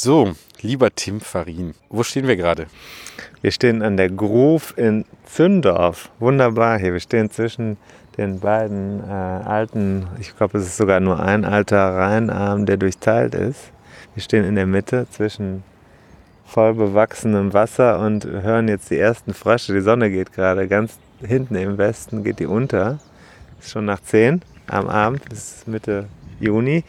So, 0.00 0.32
lieber 0.60 0.94
Tim 0.94 1.20
Farin, 1.20 1.74
wo 1.88 2.04
stehen 2.04 2.28
wir 2.28 2.36
gerade? 2.36 2.68
Wir 3.42 3.50
stehen 3.50 3.82
an 3.82 3.96
der 3.96 4.08
Groove 4.08 4.72
in 4.76 5.04
Zündorf. 5.26 6.10
Wunderbar 6.20 6.78
hier. 6.78 6.92
Wir 6.92 7.00
stehen 7.00 7.32
zwischen 7.32 7.78
den 8.16 8.38
beiden 8.38 9.00
äh, 9.00 9.12
alten, 9.12 10.06
ich 10.20 10.36
glaube, 10.36 10.58
es 10.58 10.66
ist 10.66 10.76
sogar 10.76 11.00
nur 11.00 11.18
ein 11.18 11.44
alter 11.44 11.96
Rheinarm, 11.96 12.64
der 12.64 12.76
durchteilt 12.76 13.34
ist. 13.34 13.72
Wir 14.14 14.22
stehen 14.22 14.44
in 14.44 14.54
der 14.54 14.66
Mitte 14.66 15.08
zwischen 15.10 15.64
voll 16.46 16.74
bewachsenem 16.74 17.52
Wasser 17.52 17.98
und 17.98 18.24
hören 18.24 18.68
jetzt 18.68 18.92
die 18.92 18.98
ersten 19.00 19.34
Frösche. 19.34 19.72
Die 19.72 19.80
Sonne 19.80 20.12
geht 20.12 20.32
gerade 20.32 20.68
ganz 20.68 20.96
hinten 21.20 21.56
im 21.56 21.76
Westen, 21.76 22.22
geht 22.22 22.38
die 22.38 22.46
unter. 22.46 23.00
Ist 23.58 23.70
schon 23.70 23.86
nach 23.86 24.00
10 24.00 24.42
am 24.68 24.88
Abend, 24.88 25.28
bis 25.28 25.66
Mitte 25.66 26.06
Juni. 26.38 26.84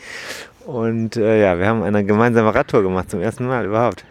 Und 0.65 1.15
äh, 1.15 1.41
ja, 1.41 1.57
wir 1.57 1.67
haben 1.67 1.83
eine 1.83 2.03
gemeinsame 2.05 2.53
Radtour 2.53 2.83
gemacht, 2.83 3.09
zum 3.09 3.21
ersten 3.21 3.47
Mal 3.47 3.65
überhaupt. 3.65 4.05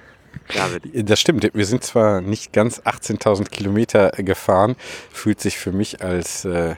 David. 0.55 1.09
Das 1.11 1.21
stimmt. 1.21 1.49
Wir 1.53 1.67
sind 1.67 1.85
zwar 1.85 2.21
nicht 2.21 2.53
ganz 2.53 2.81
18.000 2.81 3.51
Kilometer 3.51 4.11
gefahren, 4.11 4.77
fühlt 5.13 5.41
sich 5.41 5.59
für 5.59 5.73
mich 5.73 6.03
als 6.03 6.45
äh, 6.45 6.75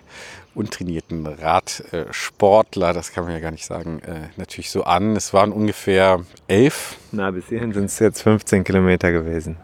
untrainierten 0.55 1.27
Radsportler, 1.27 2.93
das 2.93 3.13
kann 3.13 3.25
man 3.25 3.33
ja 3.33 3.41
gar 3.41 3.53
nicht 3.53 3.65
sagen, 3.65 4.01
äh, 4.01 4.29
natürlich 4.37 4.71
so 4.71 4.85
an. 4.85 5.17
Es 5.17 5.33
waren 5.33 5.53
ungefähr 5.53 6.21
elf. 6.49 6.97
Na, 7.13 7.31
bis 7.31 7.49
hierhin 7.49 7.73
sind 7.73 7.85
es 7.87 7.99
jetzt 7.99 8.23
15 8.23 8.65
Kilometer 8.65 9.13
gewesen. 9.13 9.57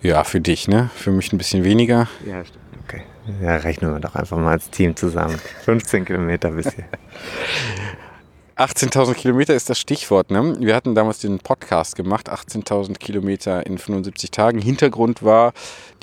Ja, 0.00 0.24
für 0.24 0.40
dich, 0.40 0.68
ne? 0.68 0.90
Für 0.94 1.10
mich 1.10 1.32
ein 1.32 1.38
bisschen 1.38 1.64
weniger. 1.64 2.08
Ja, 2.26 2.44
stimmt. 2.44 2.64
Okay. 2.84 3.02
Ja, 3.42 3.56
rechnen 3.56 3.92
wir 3.92 4.00
doch 4.00 4.14
einfach 4.14 4.36
mal 4.36 4.52
als 4.52 4.68
Team 4.70 4.96
zusammen. 4.96 5.38
15 5.64 6.04
Kilometer 6.04 6.50
bis 6.50 6.74
hier. 6.74 6.84
18.000 8.56 9.14
Kilometer 9.14 9.54
ist 9.54 9.68
das 9.68 9.80
Stichwort. 9.80 10.30
Ne? 10.30 10.54
Wir 10.60 10.76
hatten 10.76 10.94
damals 10.94 11.18
den 11.18 11.40
Podcast 11.40 11.96
gemacht, 11.96 12.30
18.000 12.30 12.98
Kilometer 12.98 13.66
in 13.66 13.78
75 13.78 14.30
Tagen. 14.30 14.60
Hintergrund 14.60 15.24
war 15.24 15.52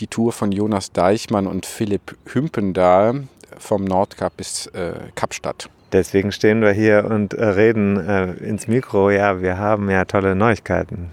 die 0.02 0.07
Tour 0.07 0.33
von 0.33 0.52
Jonas 0.52 0.91
Deichmann 0.91 1.47
und 1.47 1.66
Philipp 1.66 2.17
Hümpendahl 2.25 3.23
vom 3.57 3.85
Nordkap 3.85 4.35
bis 4.35 4.67
äh, 4.67 4.95
Kapstadt. 5.16 5.69
Deswegen 5.94 6.33
stehen 6.33 6.61
wir 6.61 6.73
hier 6.73 7.05
und 7.09 7.33
äh, 7.33 7.45
reden 7.45 7.97
äh, 7.97 8.31
ins 8.33 8.67
Mikro. 8.67 9.11
Ja, 9.11 9.41
wir 9.41 9.57
haben 9.57 9.89
ja 9.89 10.03
tolle 10.03 10.35
Neuigkeiten, 10.35 11.09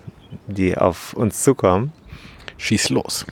die 0.48 0.77
auf 0.77 1.14
uns 1.14 1.44
zukommen. 1.44 1.92
Schieß 2.56 2.91
los. 2.91 3.25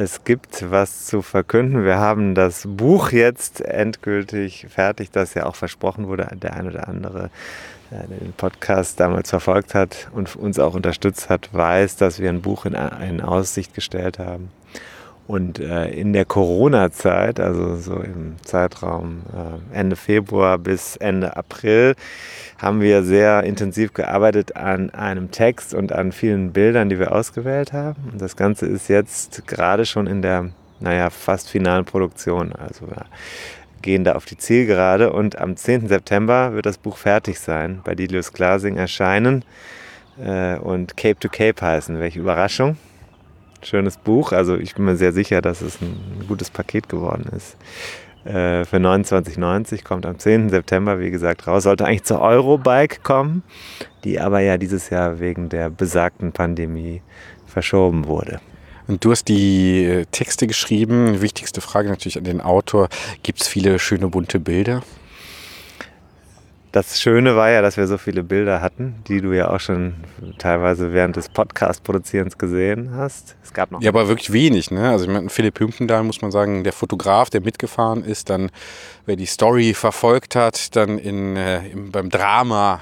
Es 0.00 0.22
gibt 0.22 0.70
was 0.70 1.06
zu 1.06 1.22
verkünden. 1.22 1.84
Wir 1.84 1.98
haben 1.98 2.36
das 2.36 2.68
Buch 2.68 3.10
jetzt 3.10 3.60
endgültig 3.60 4.68
fertig, 4.70 5.10
das 5.10 5.34
ja 5.34 5.44
auch 5.44 5.56
versprochen 5.56 6.06
wurde. 6.06 6.28
Der 6.40 6.54
eine 6.54 6.70
oder 6.70 6.86
andere, 6.86 7.30
der 7.90 8.04
den 8.04 8.32
Podcast 8.32 9.00
damals 9.00 9.30
verfolgt 9.30 9.74
hat 9.74 10.06
und 10.12 10.36
uns 10.36 10.60
auch 10.60 10.74
unterstützt 10.74 11.28
hat, 11.28 11.52
weiß, 11.52 11.96
dass 11.96 12.20
wir 12.20 12.28
ein 12.28 12.42
Buch 12.42 12.64
in, 12.64 12.74
in 12.74 13.20
Aussicht 13.20 13.74
gestellt 13.74 14.20
haben. 14.20 14.52
Und 15.28 15.58
äh, 15.58 15.90
in 15.90 16.14
der 16.14 16.24
Corona-Zeit, 16.24 17.38
also 17.38 17.76
so 17.76 17.96
im 17.96 18.36
Zeitraum 18.42 19.20
äh, 19.74 19.78
Ende 19.78 19.94
Februar 19.94 20.56
bis 20.56 20.96
Ende 20.96 21.36
April, 21.36 21.96
haben 22.56 22.80
wir 22.80 23.02
sehr 23.02 23.42
intensiv 23.42 23.92
gearbeitet 23.92 24.56
an 24.56 24.88
einem 24.88 25.30
Text 25.30 25.74
und 25.74 25.92
an 25.92 26.12
vielen 26.12 26.52
Bildern, 26.52 26.88
die 26.88 26.98
wir 26.98 27.12
ausgewählt 27.12 27.74
haben. 27.74 28.08
Und 28.10 28.22
das 28.22 28.36
Ganze 28.36 28.64
ist 28.64 28.88
jetzt 28.88 29.46
gerade 29.46 29.84
schon 29.84 30.06
in 30.06 30.22
der, 30.22 30.48
naja, 30.80 31.10
fast 31.10 31.50
finalen 31.50 31.84
Produktion. 31.84 32.54
Also 32.54 32.88
wir 32.88 33.04
gehen 33.82 34.04
da 34.04 34.14
auf 34.14 34.24
die 34.24 34.38
Zielgerade 34.38 35.12
und 35.12 35.36
am 35.38 35.56
10. 35.56 35.88
September 35.88 36.54
wird 36.54 36.64
das 36.64 36.78
Buch 36.78 36.96
fertig 36.96 37.38
sein, 37.38 37.82
bei 37.84 37.94
Dilius 37.94 38.32
Glasing 38.32 38.78
erscheinen 38.78 39.44
äh, 40.18 40.56
und 40.56 40.96
Cape 40.96 41.18
to 41.20 41.28
Cape 41.28 41.60
heißen. 41.60 42.00
Welche 42.00 42.18
Überraschung! 42.18 42.78
Schönes 43.62 43.96
Buch. 43.96 44.32
Also 44.32 44.56
ich 44.56 44.74
bin 44.74 44.84
mir 44.84 44.96
sehr 44.96 45.12
sicher, 45.12 45.42
dass 45.42 45.60
es 45.60 45.80
ein 45.80 46.24
gutes 46.28 46.50
Paket 46.50 46.88
geworden 46.88 47.26
ist. 47.36 47.56
Äh, 48.24 48.64
für 48.64 48.76
29,90 48.76 49.84
kommt 49.84 50.06
am 50.06 50.18
10. 50.18 50.50
September, 50.50 51.00
wie 51.00 51.10
gesagt, 51.10 51.46
raus. 51.46 51.62
Sollte 51.64 51.86
eigentlich 51.86 52.04
zur 52.04 52.20
Eurobike 52.20 53.00
kommen, 53.02 53.42
die 54.04 54.20
aber 54.20 54.40
ja 54.40 54.58
dieses 54.58 54.90
Jahr 54.90 55.20
wegen 55.20 55.48
der 55.48 55.70
besagten 55.70 56.32
Pandemie 56.32 57.02
verschoben 57.46 58.06
wurde. 58.06 58.40
Und 58.86 59.04
du 59.04 59.10
hast 59.10 59.28
die 59.28 59.84
äh, 59.84 60.06
Texte 60.06 60.46
geschrieben. 60.46 61.20
Wichtigste 61.20 61.60
Frage 61.60 61.88
natürlich 61.88 62.18
an 62.18 62.24
den 62.24 62.40
Autor. 62.40 62.88
Gibt 63.22 63.40
es 63.42 63.48
viele 63.48 63.78
schöne 63.78 64.08
bunte 64.08 64.40
Bilder? 64.40 64.82
Das 66.72 67.00
Schöne 67.00 67.36
war 67.36 67.50
ja, 67.50 67.62
dass 67.62 67.76
wir 67.76 67.86
so 67.86 67.98
viele 67.98 68.22
Bilder 68.22 68.60
hatten, 68.60 68.96
die 69.08 69.20
du 69.20 69.32
ja 69.32 69.50
auch 69.50 69.60
schon 69.60 69.94
teilweise 70.38 70.92
während 70.92 71.16
des 71.16 71.28
Podcast-Produzierens 71.28 72.36
gesehen 72.36 72.94
hast. 72.94 73.36
Es 73.42 73.52
gab 73.52 73.70
noch. 73.70 73.80
Ja, 73.80 73.90
aber 73.90 74.08
wirklich 74.08 74.32
wenig, 74.32 74.70
ne? 74.70 74.90
Also 74.90 75.06
ich 75.06 75.10
meine, 75.10 75.30
Philipp 75.30 75.58
Hümpendahl 75.58 76.02
muss 76.02 76.20
man 76.20 76.30
sagen, 76.30 76.64
der 76.64 76.72
Fotograf, 76.72 77.30
der 77.30 77.40
mitgefahren 77.40 78.04
ist, 78.04 78.28
dann, 78.30 78.50
wer 79.06 79.16
die 79.16 79.26
Story 79.26 79.72
verfolgt 79.74 80.36
hat, 80.36 80.76
dann 80.76 80.98
in, 80.98 81.36
äh, 81.36 81.66
im, 81.68 81.90
beim 81.90 82.10
Drama 82.10 82.80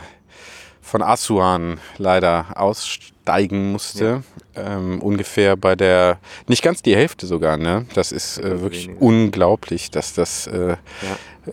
von 0.86 1.02
Asuan 1.02 1.80
leider 1.98 2.46
aussteigen 2.54 3.72
musste. 3.72 4.22
Ja. 4.54 4.76
Ähm, 4.76 5.02
ungefähr 5.02 5.56
bei 5.56 5.74
der, 5.74 6.18
nicht 6.46 6.62
ganz 6.62 6.80
die 6.80 6.96
Hälfte 6.96 7.26
sogar, 7.26 7.56
ne? 7.56 7.86
Das 7.94 8.12
ist 8.12 8.38
äh, 8.38 8.60
wirklich 8.60 8.86
weniger. 8.86 9.02
unglaublich, 9.02 9.90
dass 9.90 10.14
das 10.14 10.46
äh, 10.46 10.76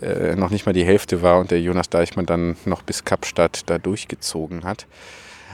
äh, 0.00 0.36
noch 0.36 0.50
nicht 0.50 0.66
mal 0.66 0.72
die 0.72 0.84
Hälfte 0.84 1.20
war 1.20 1.40
und 1.40 1.50
der 1.50 1.60
Jonas 1.60 1.90
Deichmann 1.90 2.26
dann 2.26 2.56
noch 2.64 2.82
bis 2.82 3.04
Kapstadt 3.04 3.62
da 3.66 3.78
durchgezogen 3.78 4.64
hat. 4.64 4.86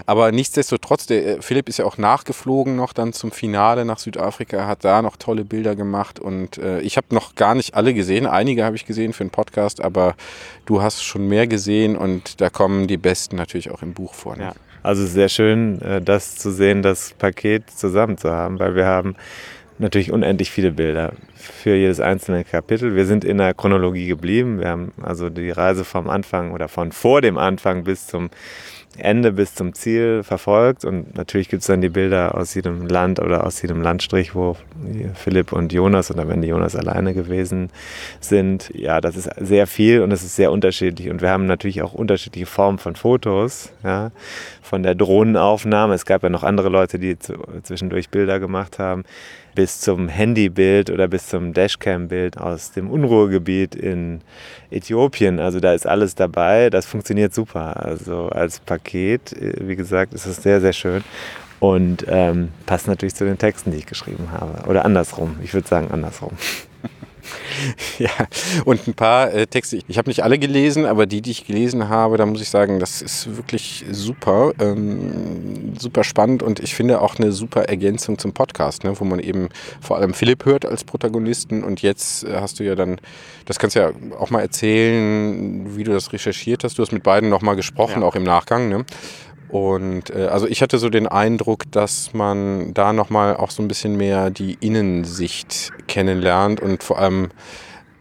Aber 0.06 0.32
nichtsdestotrotz, 0.32 1.06
der 1.06 1.26
äh, 1.26 1.42
Philipp 1.42 1.68
ist 1.68 1.78
ja 1.78 1.84
auch 1.84 1.98
nachgeflogen 1.98 2.76
noch 2.76 2.92
dann 2.92 3.12
zum 3.12 3.30
Finale 3.32 3.84
nach 3.84 3.98
Südafrika, 3.98 4.66
hat 4.66 4.84
da 4.84 5.02
noch 5.02 5.16
tolle 5.16 5.44
Bilder 5.44 5.76
gemacht 5.76 6.18
und 6.18 6.58
äh, 6.58 6.80
ich 6.80 6.96
habe 6.96 7.08
noch 7.10 7.34
gar 7.34 7.54
nicht 7.54 7.74
alle 7.74 7.94
gesehen. 7.94 8.26
Einige 8.26 8.64
habe 8.64 8.76
ich 8.76 8.86
gesehen 8.86 9.12
für 9.12 9.24
den 9.24 9.30
Podcast, 9.30 9.82
aber 9.82 10.14
du 10.66 10.82
hast 10.82 11.02
schon 11.02 11.28
mehr 11.28 11.46
gesehen 11.46 11.96
und 11.96 12.40
da 12.40 12.50
kommen 12.50 12.86
die 12.86 12.96
besten 12.96 13.36
natürlich 13.36 13.70
auch 13.70 13.82
im 13.82 13.92
Buch 13.92 14.14
vor. 14.14 14.36
Ne? 14.36 14.44
Ja. 14.44 14.52
Also 14.82 15.06
sehr 15.06 15.28
schön, 15.28 15.80
äh, 15.82 16.00
das 16.00 16.36
zu 16.36 16.50
sehen, 16.50 16.82
das 16.82 17.12
Paket 17.18 17.70
zusammen 17.70 18.16
zu 18.16 18.30
haben, 18.30 18.58
weil 18.58 18.74
wir 18.74 18.86
haben 18.86 19.16
natürlich 19.80 20.12
unendlich 20.12 20.50
viele 20.50 20.72
Bilder 20.72 21.12
für 21.34 21.74
jedes 21.74 22.00
einzelne 22.00 22.44
Kapitel. 22.44 22.94
Wir 22.94 23.06
sind 23.06 23.24
in 23.24 23.38
der 23.38 23.54
Chronologie 23.54 24.06
geblieben. 24.06 24.60
Wir 24.60 24.68
haben 24.68 24.92
also 25.02 25.30
die 25.30 25.50
Reise 25.50 25.84
vom 25.84 26.08
Anfang 26.08 26.52
oder 26.52 26.68
von 26.68 26.92
vor 26.92 27.20
dem 27.22 27.38
Anfang 27.38 27.84
bis 27.84 28.06
zum 28.06 28.30
Ende 28.98 29.32
bis 29.32 29.54
zum 29.54 29.72
Ziel 29.72 30.22
verfolgt. 30.22 30.84
Und 30.84 31.16
natürlich 31.16 31.48
gibt 31.48 31.62
es 31.62 31.68
dann 31.68 31.80
die 31.80 31.88
Bilder 31.88 32.34
aus 32.34 32.54
jedem 32.54 32.86
Land 32.86 33.20
oder 33.20 33.46
aus 33.46 33.62
jedem 33.62 33.82
Landstrich, 33.82 34.34
wo 34.34 34.56
Philipp 35.14 35.52
und 35.52 35.72
Jonas 35.72 36.10
und 36.10 36.18
am 36.18 36.30
Ende 36.30 36.48
Jonas 36.48 36.76
alleine 36.76 37.14
gewesen 37.14 37.70
sind. 38.20 38.70
Ja, 38.74 39.00
das 39.00 39.16
ist 39.16 39.30
sehr 39.38 39.66
viel 39.66 40.02
und 40.02 40.12
es 40.12 40.22
ist 40.22 40.36
sehr 40.36 40.52
unterschiedlich. 40.52 41.10
Und 41.10 41.22
wir 41.22 41.30
haben 41.30 41.46
natürlich 41.46 41.82
auch 41.82 41.92
unterschiedliche 41.92 42.46
Formen 42.46 42.78
von 42.78 42.96
Fotos. 42.96 43.72
Ja, 43.84 44.10
von 44.62 44.82
der 44.82 44.94
Drohnenaufnahme. 44.94 45.94
Es 45.94 46.04
gab 46.04 46.22
ja 46.22 46.28
noch 46.28 46.44
andere 46.44 46.68
Leute, 46.68 46.98
die 46.98 47.16
zwischendurch 47.18 48.10
Bilder 48.10 48.38
gemacht 48.38 48.78
haben 48.78 49.04
bis 49.54 49.80
zum 49.80 50.08
Handybild 50.08 50.90
oder 50.90 51.08
bis 51.08 51.28
zum 51.28 51.52
Dashcam-Bild 51.52 52.38
aus 52.38 52.72
dem 52.72 52.90
Unruhegebiet 52.90 53.74
in 53.74 54.20
Äthiopien. 54.70 55.40
Also 55.40 55.60
da 55.60 55.72
ist 55.72 55.86
alles 55.86 56.14
dabei. 56.14 56.70
Das 56.70 56.86
funktioniert 56.86 57.34
super. 57.34 57.84
Also 57.84 58.28
als 58.28 58.60
Paket, 58.60 59.32
äh, 59.32 59.54
wie 59.60 59.76
gesagt, 59.76 60.14
ist 60.14 60.26
es 60.26 60.36
sehr, 60.36 60.60
sehr 60.60 60.72
schön. 60.72 61.02
Und 61.58 62.06
ähm, 62.08 62.48
passt 62.64 62.88
natürlich 62.88 63.14
zu 63.14 63.24
den 63.24 63.36
Texten, 63.36 63.70
die 63.70 63.78
ich 63.78 63.86
geschrieben 63.86 64.32
habe. 64.32 64.68
Oder 64.68 64.84
andersrum. 64.84 65.36
Ich 65.42 65.52
würde 65.52 65.68
sagen 65.68 65.90
andersrum. 65.90 66.32
ja, 67.98 68.10
und 68.64 68.86
ein 68.86 68.94
paar 68.94 69.32
äh, 69.32 69.46
Texte. 69.46 69.80
Ich 69.88 69.98
habe 69.98 70.08
nicht 70.08 70.22
alle 70.22 70.38
gelesen, 70.38 70.86
aber 70.86 71.06
die, 71.06 71.22
die 71.22 71.30
ich 71.30 71.46
gelesen 71.46 71.88
habe, 71.88 72.16
da 72.16 72.26
muss 72.26 72.40
ich 72.40 72.48
sagen, 72.48 72.78
das 72.78 73.02
ist 73.02 73.36
wirklich 73.36 73.84
super, 73.90 74.52
ähm, 74.60 75.74
super 75.78 76.04
spannend 76.04 76.42
und 76.42 76.60
ich 76.60 76.74
finde 76.74 77.00
auch 77.00 77.18
eine 77.18 77.32
super 77.32 77.62
Ergänzung 77.68 78.18
zum 78.18 78.32
Podcast, 78.32 78.84
ne, 78.84 78.98
wo 78.98 79.04
man 79.04 79.18
eben 79.18 79.48
vor 79.80 79.98
allem 79.98 80.14
Philipp 80.14 80.44
hört 80.44 80.64
als 80.64 80.84
Protagonisten 80.84 81.62
und 81.64 81.82
jetzt 81.82 82.24
äh, 82.24 82.36
hast 82.40 82.60
du 82.60 82.64
ja 82.64 82.74
dann, 82.74 83.00
das 83.46 83.58
kannst 83.58 83.76
du 83.76 83.80
ja 83.80 83.92
auch 84.18 84.30
mal 84.30 84.40
erzählen, 84.40 85.76
wie 85.76 85.84
du 85.84 85.92
das 85.92 86.12
recherchiert 86.12 86.64
hast. 86.64 86.78
Du 86.78 86.82
hast 86.82 86.92
mit 86.92 87.02
beiden 87.02 87.28
nochmal 87.28 87.56
gesprochen, 87.56 88.02
ja. 88.02 88.06
auch 88.06 88.14
im 88.14 88.24
Nachgang. 88.24 88.68
Ne? 88.68 88.84
Und 89.50 90.10
äh, 90.10 90.26
also 90.26 90.46
ich 90.46 90.62
hatte 90.62 90.78
so 90.78 90.90
den 90.90 91.08
Eindruck, 91.08 91.70
dass 91.72 92.14
man 92.14 92.72
da 92.74 92.92
nochmal 92.92 93.36
auch 93.36 93.50
so 93.50 93.62
ein 93.62 93.68
bisschen 93.68 93.96
mehr 93.96 94.30
die 94.30 94.56
Innensicht 94.60 95.72
kennenlernt 95.88 96.60
und 96.60 96.82
vor 96.82 96.98
allem 96.98 97.30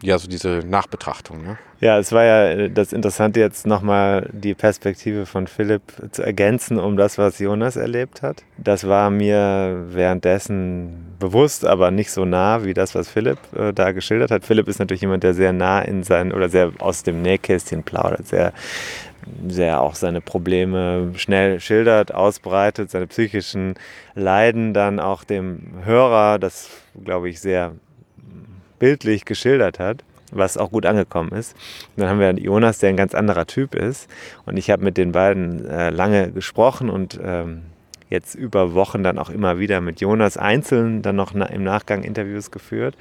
ja, 0.02 0.18
so 0.18 0.28
diese 0.28 0.62
Nachbetrachtung. 0.66 1.42
Ne? 1.42 1.58
Ja, 1.80 1.98
es 1.98 2.12
war 2.12 2.24
ja 2.24 2.68
das 2.68 2.92
Interessante 2.92 3.40
jetzt 3.40 3.66
nochmal 3.66 4.28
die 4.32 4.54
Perspektive 4.54 5.26
von 5.26 5.46
Philipp 5.46 5.82
zu 6.12 6.22
ergänzen 6.22 6.78
um 6.78 6.96
das, 6.96 7.18
was 7.18 7.38
Jonas 7.38 7.76
erlebt 7.76 8.22
hat. 8.22 8.42
Das 8.56 8.86
war 8.86 9.10
mir 9.10 9.86
währenddessen 9.90 11.16
bewusst, 11.18 11.66
aber 11.66 11.90
nicht 11.90 12.10
so 12.10 12.24
nah 12.24 12.64
wie 12.64 12.74
das, 12.74 12.94
was 12.94 13.08
Philipp 13.08 13.38
äh, 13.54 13.72
da 13.72 13.92
geschildert 13.92 14.30
hat. 14.30 14.44
Philipp 14.44 14.68
ist 14.68 14.78
natürlich 14.78 15.02
jemand, 15.02 15.22
der 15.22 15.34
sehr 15.34 15.52
nah 15.52 15.80
in 15.80 16.02
seinen 16.02 16.32
oder 16.32 16.48
sehr 16.48 16.72
aus 16.78 17.02
dem 17.02 17.22
Nähkästchen 17.22 17.82
plaudert, 17.82 18.26
sehr 18.26 18.52
sehr 19.48 19.82
auch 19.82 19.94
seine 19.94 20.22
Probleme 20.22 21.12
schnell 21.16 21.60
schildert, 21.60 22.12
ausbreitet, 22.14 22.90
seine 22.90 23.06
psychischen 23.06 23.74
Leiden 24.14 24.72
dann 24.72 24.98
auch 24.98 25.24
dem 25.24 25.84
Hörer, 25.84 26.38
das 26.38 26.70
glaube 27.04 27.28
ich 27.28 27.38
sehr 27.38 27.72
bildlich 28.80 29.24
geschildert 29.24 29.78
hat, 29.78 30.02
was 30.32 30.56
auch 30.56 30.72
gut 30.72 30.86
angekommen 30.86 31.30
ist. 31.30 31.54
Und 31.94 32.02
dann 32.02 32.08
haben 32.08 32.18
wir 32.18 32.32
Jonas, 32.32 32.78
der 32.78 32.88
ein 32.88 32.96
ganz 32.96 33.14
anderer 33.14 33.46
Typ 33.46 33.76
ist. 33.76 34.08
Und 34.46 34.56
ich 34.56 34.70
habe 34.70 34.82
mit 34.82 34.96
den 34.96 35.12
beiden 35.12 35.64
äh, 35.66 35.90
lange 35.90 36.32
gesprochen 36.32 36.90
und 36.90 37.20
ähm, 37.22 37.62
jetzt 38.08 38.34
über 38.34 38.74
Wochen 38.74 39.04
dann 39.04 39.18
auch 39.18 39.30
immer 39.30 39.60
wieder 39.60 39.80
mit 39.80 40.00
Jonas 40.00 40.36
einzeln 40.36 41.02
dann 41.02 41.14
noch 41.14 41.32
na 41.32 41.46
im 41.46 41.62
Nachgang 41.62 42.02
Interviews 42.02 42.50
geführt. 42.50 42.96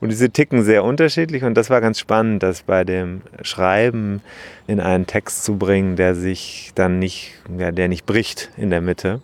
Und 0.00 0.08
diese 0.08 0.30
ticken 0.30 0.64
sehr 0.64 0.82
unterschiedlich 0.82 1.44
und 1.44 1.54
das 1.54 1.68
war 1.68 1.82
ganz 1.82 1.98
spannend, 1.98 2.42
das 2.42 2.62
bei 2.62 2.84
dem 2.84 3.20
Schreiben 3.42 4.22
in 4.66 4.80
einen 4.80 5.06
Text 5.06 5.44
zu 5.44 5.58
bringen, 5.58 5.94
der 5.96 6.14
sich 6.14 6.72
dann 6.74 6.98
nicht, 6.98 7.34
ja, 7.58 7.70
der 7.70 7.88
nicht 7.88 8.06
bricht 8.06 8.50
in 8.56 8.70
der 8.70 8.80
Mitte. 8.80 9.20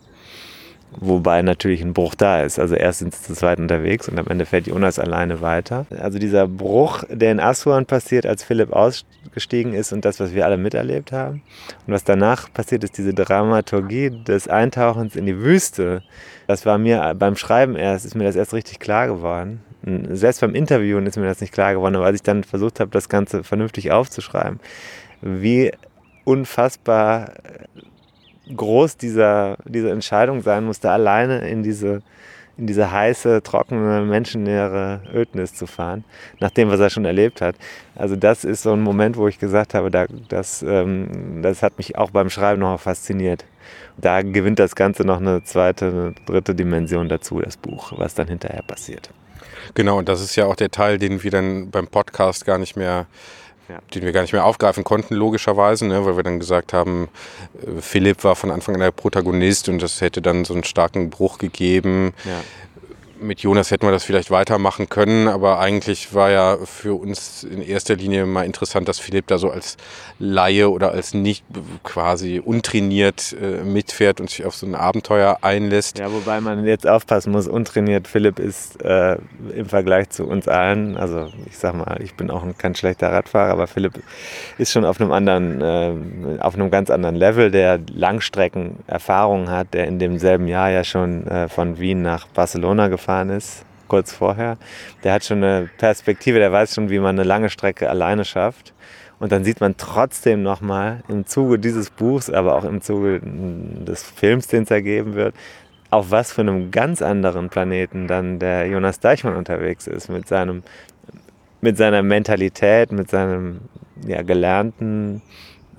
Wobei 0.98 1.42
natürlich 1.42 1.82
ein 1.82 1.92
Bruch 1.92 2.14
da 2.14 2.42
ist. 2.42 2.58
Also 2.58 2.74
erst 2.74 3.00
sind 3.00 3.14
sie 3.14 3.22
zu 3.22 3.34
zweit 3.34 3.58
unterwegs 3.58 4.08
und 4.08 4.18
am 4.18 4.26
Ende 4.28 4.46
fährt 4.46 4.66
Jonas 4.66 4.98
alleine 4.98 5.40
weiter. 5.40 5.86
Also 5.98 6.18
dieser 6.18 6.48
Bruch, 6.48 7.04
der 7.10 7.32
in 7.32 7.40
Aswan 7.40 7.86
passiert, 7.86 8.24
als 8.24 8.42
Philipp 8.44 8.72
ausgestiegen 8.72 9.74
ist 9.74 9.92
und 9.92 10.04
das, 10.04 10.20
was 10.20 10.32
wir 10.32 10.46
alle 10.46 10.56
miterlebt 10.56 11.12
haben. 11.12 11.42
Und 11.86 11.92
was 11.92 12.04
danach 12.04 12.52
passiert 12.52 12.82
ist, 12.82 12.96
diese 12.96 13.12
Dramaturgie 13.12 14.10
des 14.10 14.48
Eintauchens 14.48 15.16
in 15.16 15.26
die 15.26 15.38
Wüste. 15.38 16.02
Das 16.46 16.64
war 16.64 16.78
mir 16.78 17.14
beim 17.18 17.36
Schreiben 17.36 17.76
erst, 17.76 18.06
ist 18.06 18.14
mir 18.14 18.24
das 18.24 18.36
erst 18.36 18.54
richtig 18.54 18.78
klar 18.78 19.06
geworden. 19.06 19.60
Selbst 20.10 20.40
beim 20.40 20.54
Interviewen 20.54 21.06
ist 21.06 21.16
mir 21.16 21.26
das 21.26 21.40
nicht 21.40 21.52
klar 21.52 21.74
geworden, 21.74 21.96
aber 21.96 22.06
als 22.06 22.16
ich 22.16 22.22
dann 22.22 22.42
versucht 22.42 22.80
habe, 22.80 22.90
das 22.90 23.08
Ganze 23.08 23.44
vernünftig 23.44 23.92
aufzuschreiben, 23.92 24.60
wie 25.20 25.72
unfassbar 26.24 27.32
groß 28.54 28.96
dieser, 28.96 29.56
diese 29.64 29.90
Entscheidung 29.90 30.42
sein 30.42 30.64
musste, 30.64 30.90
alleine 30.90 31.48
in 31.48 31.62
diese, 31.62 32.02
in 32.56 32.66
diese 32.66 32.90
heiße, 32.90 33.42
trockene, 33.42 34.02
menschennähere 34.02 35.02
Ödnis 35.12 35.54
zu 35.54 35.66
fahren, 35.66 36.04
nach 36.40 36.50
dem, 36.50 36.70
was 36.70 36.80
er 36.80 36.90
schon 36.90 37.04
erlebt 37.04 37.40
hat. 37.40 37.56
Also 37.94 38.16
das 38.16 38.44
ist 38.44 38.62
so 38.62 38.72
ein 38.72 38.80
Moment, 38.80 39.16
wo 39.16 39.28
ich 39.28 39.38
gesagt 39.38 39.74
habe, 39.74 39.90
da, 39.90 40.06
das, 40.28 40.62
ähm, 40.62 41.40
das 41.42 41.62
hat 41.62 41.76
mich 41.78 41.98
auch 41.98 42.10
beim 42.10 42.30
Schreiben 42.30 42.60
noch 42.60 42.80
fasziniert. 42.80 43.44
Da 43.98 44.22
gewinnt 44.22 44.58
das 44.58 44.74
Ganze 44.74 45.04
noch 45.04 45.20
eine 45.20 45.42
zweite, 45.42 45.86
eine 45.86 46.14
dritte 46.26 46.54
Dimension 46.54 47.08
dazu, 47.08 47.40
das 47.40 47.56
Buch, 47.56 47.92
was 47.96 48.14
dann 48.14 48.28
hinterher 48.28 48.62
passiert. 48.62 49.10
Genau, 49.74 49.98
und 49.98 50.08
das 50.08 50.20
ist 50.20 50.36
ja 50.36 50.46
auch 50.46 50.56
der 50.56 50.70
Teil, 50.70 50.98
den 50.98 51.22
wir 51.22 51.30
dann 51.30 51.70
beim 51.70 51.88
Podcast 51.88 52.44
gar 52.44 52.58
nicht 52.58 52.76
mehr 52.76 53.06
ja. 53.68 53.78
den 53.94 54.02
wir 54.02 54.12
gar 54.12 54.22
nicht 54.22 54.32
mehr 54.32 54.44
aufgreifen 54.44 54.84
konnten, 54.84 55.14
logischerweise, 55.14 55.86
ne, 55.86 56.04
weil 56.04 56.16
wir 56.16 56.22
dann 56.22 56.38
gesagt 56.38 56.72
haben, 56.72 57.08
äh, 57.62 57.80
Philipp 57.80 58.24
war 58.24 58.36
von 58.36 58.50
Anfang 58.50 58.74
an 58.74 58.80
der 58.80 58.90
Protagonist 58.90 59.68
und 59.68 59.82
das 59.82 60.00
hätte 60.00 60.22
dann 60.22 60.44
so 60.44 60.54
einen 60.54 60.64
starken 60.64 61.10
Bruch 61.10 61.38
gegeben. 61.38 62.14
Ja 62.24 62.42
mit 63.26 63.40
Jonas 63.40 63.70
hätten 63.70 63.86
wir 63.86 63.92
das 63.92 64.04
vielleicht 64.04 64.30
weitermachen 64.30 64.88
können, 64.88 65.28
aber 65.28 65.58
eigentlich 65.58 66.14
war 66.14 66.30
ja 66.30 66.58
für 66.64 66.94
uns 66.94 67.44
in 67.44 67.60
erster 67.60 67.96
Linie 67.96 68.26
mal 68.26 68.44
interessant, 68.44 68.88
dass 68.88 68.98
Philipp 68.98 69.26
da 69.26 69.38
so 69.38 69.50
als 69.50 69.76
Laie 70.18 70.70
oder 70.70 70.92
als 70.92 71.12
nicht 71.12 71.44
quasi 71.82 72.40
untrainiert 72.44 73.36
äh, 73.40 73.62
mitfährt 73.64 74.20
und 74.20 74.30
sich 74.30 74.44
auf 74.44 74.54
so 74.54 74.66
ein 74.66 74.74
Abenteuer 74.74 75.38
einlässt. 75.42 75.98
Ja, 75.98 76.12
wobei 76.12 76.40
man 76.40 76.64
jetzt 76.64 76.86
aufpassen 76.86 77.32
muss, 77.32 77.48
untrainiert 77.48 78.08
Philipp 78.08 78.38
ist 78.38 78.82
äh, 78.82 79.18
im 79.54 79.66
Vergleich 79.66 80.10
zu 80.10 80.26
uns 80.26 80.48
allen, 80.48 80.96
also 80.96 81.28
ich 81.46 81.58
sag 81.58 81.74
mal, 81.74 81.98
ich 82.00 82.14
bin 82.14 82.30
auch 82.30 82.44
kein 82.58 82.74
schlechter 82.74 83.12
Radfahrer, 83.12 83.52
aber 83.52 83.66
Philipp 83.66 84.00
ist 84.58 84.72
schon 84.72 84.84
auf 84.84 85.00
einem 85.00 85.12
anderen, 85.12 85.60
äh, 85.60 86.40
auf 86.40 86.54
einem 86.54 86.70
ganz 86.70 86.90
anderen 86.90 87.16
Level, 87.16 87.50
der 87.50 87.80
Langstreckenerfahrung 87.92 89.50
hat, 89.50 89.74
der 89.74 89.86
in 89.86 89.98
demselben 89.98 90.46
Jahr 90.46 90.70
ja 90.70 90.84
schon 90.84 91.26
äh, 91.26 91.48
von 91.48 91.78
Wien 91.78 92.02
nach 92.02 92.26
Barcelona 92.28 92.88
gefahren 92.88 93.15
gefahren 93.16 93.30
ist, 93.30 93.64
kurz 93.88 94.12
vorher, 94.12 94.58
der 95.04 95.14
hat 95.14 95.24
schon 95.24 95.42
eine 95.42 95.68
Perspektive, 95.78 96.38
der 96.38 96.52
weiß 96.52 96.74
schon, 96.74 96.90
wie 96.90 96.98
man 96.98 97.16
eine 97.16 97.26
lange 97.26 97.50
Strecke 97.50 97.88
alleine 97.88 98.24
schafft. 98.24 98.74
Und 99.18 99.32
dann 99.32 99.44
sieht 99.44 99.60
man 99.60 99.76
trotzdem 99.78 100.42
nochmal 100.42 101.02
im 101.08 101.24
Zuge 101.24 101.58
dieses 101.58 101.88
Buchs, 101.88 102.28
aber 102.28 102.54
auch 102.54 102.64
im 102.64 102.82
Zuge 102.82 103.20
des 103.22 104.02
Films, 104.02 104.46
den 104.48 104.64
es 104.64 104.70
ergeben 104.70 105.14
wird, 105.14 105.34
auf 105.88 106.10
was 106.10 106.32
für 106.32 106.42
einem 106.42 106.70
ganz 106.70 107.00
anderen 107.00 107.48
Planeten 107.48 108.08
dann 108.08 108.38
der 108.38 108.66
Jonas 108.66 109.00
Deichmann 109.00 109.36
unterwegs 109.36 109.86
ist, 109.86 110.10
mit, 110.10 110.28
seinem, 110.28 110.62
mit 111.62 111.78
seiner 111.78 112.02
Mentalität, 112.02 112.92
mit 112.92 113.08
seinem 113.08 113.60
ja, 114.06 114.20
gelernten 114.20 115.22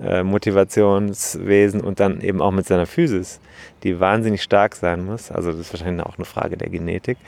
äh, 0.02 0.22
Motivationswesen 0.22 1.80
und 1.80 2.00
dann 2.00 2.20
eben 2.20 2.40
auch 2.40 2.52
mit 2.52 2.66
seiner 2.66 2.86
Physis, 2.86 3.40
die 3.82 3.98
wahnsinnig 3.98 4.42
stark 4.42 4.76
sein 4.76 5.04
muss. 5.04 5.30
Also 5.30 5.50
das 5.50 5.60
ist 5.60 5.72
wahrscheinlich 5.72 6.04
auch 6.06 6.16
eine 6.16 6.24
Frage 6.24 6.56
der 6.56 6.68
Genetik. 6.68 7.18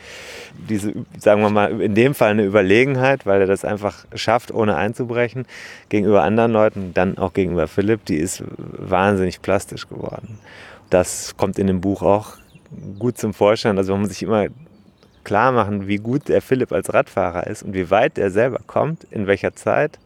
Diese, 0.69 0.93
sagen 1.19 1.43
wir 1.43 1.51
mal, 1.51 1.81
in 1.81 1.95
dem 1.95 2.15
Fall 2.15 2.31
eine 2.31 2.45
Überlegenheit, 2.45 3.27
weil 3.27 3.41
er 3.41 3.47
das 3.47 3.65
einfach 3.65 4.05
schafft, 4.15 4.53
ohne 4.53 4.77
einzubrechen, 4.77 5.47
gegenüber 5.89 6.23
anderen 6.23 6.53
Leuten, 6.53 6.95
dann 6.95 7.19
auch 7.19 7.33
gegenüber 7.33 7.67
Philipp, 7.67 8.05
die 8.05 8.17
ist 8.17 8.45
wahnsinnig 8.57 9.43
plastisch 9.43 9.89
geworden. 9.89 10.39
Das 10.91 11.37
kommt 11.37 11.59
in 11.59 11.67
dem 11.67 11.81
Buch 11.81 12.03
auch 12.03 12.37
gut 12.99 13.19
zum 13.19 13.35
Vorschein. 13.35 13.79
Also 13.79 13.93
man 13.93 14.03
muss 14.03 14.11
sich 14.11 14.23
immer 14.23 14.47
klar 15.25 15.53
machen, 15.53 15.87
wie 15.87 15.97
gut 15.97 16.29
der 16.29 16.43
Philipp 16.43 16.73
als 16.73 16.93
Radfahrer 16.93 17.47
ist 17.47 17.63
und 17.63 17.75
wie 17.75 17.91
weit 17.91 18.19
er 18.19 18.31
selber 18.31 18.61
kommt, 18.67 19.05
in 19.11 19.27
welcher 19.27 19.55
Zeit 19.55 19.99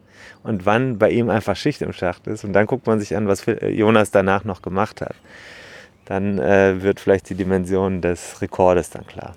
und 0.43 0.65
wann 0.65 0.97
bei 0.97 1.09
ihm 1.09 1.29
einfach 1.29 1.55
Schicht 1.55 1.81
im 1.81 1.93
Schacht 1.93 2.27
ist. 2.27 2.43
Und 2.43 2.53
dann 2.53 2.65
guckt 2.65 2.87
man 2.87 2.99
sich 2.99 3.15
an, 3.15 3.27
was 3.27 3.45
Jonas 3.61 4.11
danach 4.11 4.43
noch 4.43 4.61
gemacht 4.61 5.01
hat. 5.01 5.15
Dann 6.05 6.37
äh, 6.39 6.81
wird 6.81 6.99
vielleicht 6.99 7.29
die 7.29 7.35
Dimension 7.35 8.01
des 8.01 8.41
Rekordes 8.41 8.89
dann 8.91 9.07
klar. 9.07 9.35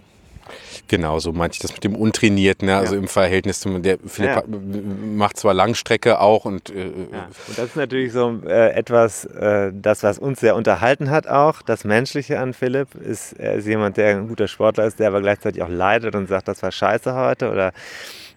Genau, 0.89 1.19
so 1.19 1.33
meinte 1.33 1.57
ich 1.57 1.61
das 1.61 1.73
mit 1.73 1.85
dem 1.85 1.95
Untrainierten, 1.95 2.67
ne? 2.67 2.77
also 2.77 2.95
ja. 2.95 3.01
im 3.01 3.09
Verhältnis 3.09 3.61
zum, 3.61 3.83
der 3.83 3.99
Philipp 4.07 4.31
ja. 4.31 4.43
macht 4.47 5.37
zwar 5.37 5.53
Langstrecke 5.53 6.19
auch 6.21 6.47
und. 6.47 6.71
Äh, 6.71 6.87
ja. 7.13 7.29
Und 7.49 7.59
das 7.59 7.67
ist 7.67 7.77
natürlich 7.77 8.13
so 8.13 8.41
äh, 8.47 8.73
etwas, 8.73 9.27
äh, 9.27 9.71
das, 9.75 10.03
was 10.03 10.19
uns 10.19 10.41
sehr 10.41 10.57
unterhalten 10.57 11.11
hat 11.11 11.27
auch. 11.27 11.61
Das 11.63 11.85
Menschliche 11.85 12.39
an 12.39 12.55
Philipp 12.55 12.95
ist, 12.95 13.35
er 13.35 13.55
ist 13.55 13.67
jemand, 13.67 13.99
der 13.99 14.17
ein 14.17 14.29
guter 14.29 14.49
Sportler 14.49 14.87
ist, 14.87 14.99
der 14.99 15.09
aber 15.09 15.21
gleichzeitig 15.21 15.63
auch 15.63 15.69
leidet 15.69 16.15
und 16.15 16.27
sagt, 16.29 16.49
das 16.49 16.63
war 16.63 16.73
scheiße 16.73 17.15
heute 17.15 17.51
oder 17.51 17.73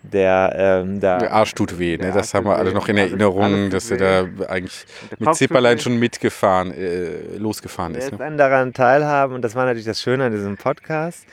der, 0.04 0.54
ähm, 0.84 1.00
der, 1.00 1.20
der 1.20 1.34
Arsch 1.34 1.54
tut 1.54 1.78
weh, 1.78 1.98
ne? 1.98 2.12
das 2.12 2.34
haben 2.34 2.46
wir 2.46 2.56
alle 2.56 2.74
noch 2.74 2.88
in 2.90 2.98
Erinnerung, 2.98 3.70
dass 3.70 3.92
er 3.92 3.98
da 3.98 4.46
eigentlich 4.48 4.86
mit 5.20 5.36
Zipperlein 5.36 5.80
schon 5.80 6.00
mitgefahren, 6.00 6.74
äh, 6.74 7.38
losgefahren 7.38 7.96
ist. 7.96 8.12
Ne? 8.12 8.18
dann 8.18 8.38
daran 8.38 8.74
teilhaben 8.74 9.36
und 9.36 9.44
das 9.44 9.56
war 9.56 9.66
natürlich 9.66 9.86
das 9.86 10.02
Schöne 10.02 10.26
an 10.26 10.32
diesem 10.32 10.58
Podcast. 10.58 11.26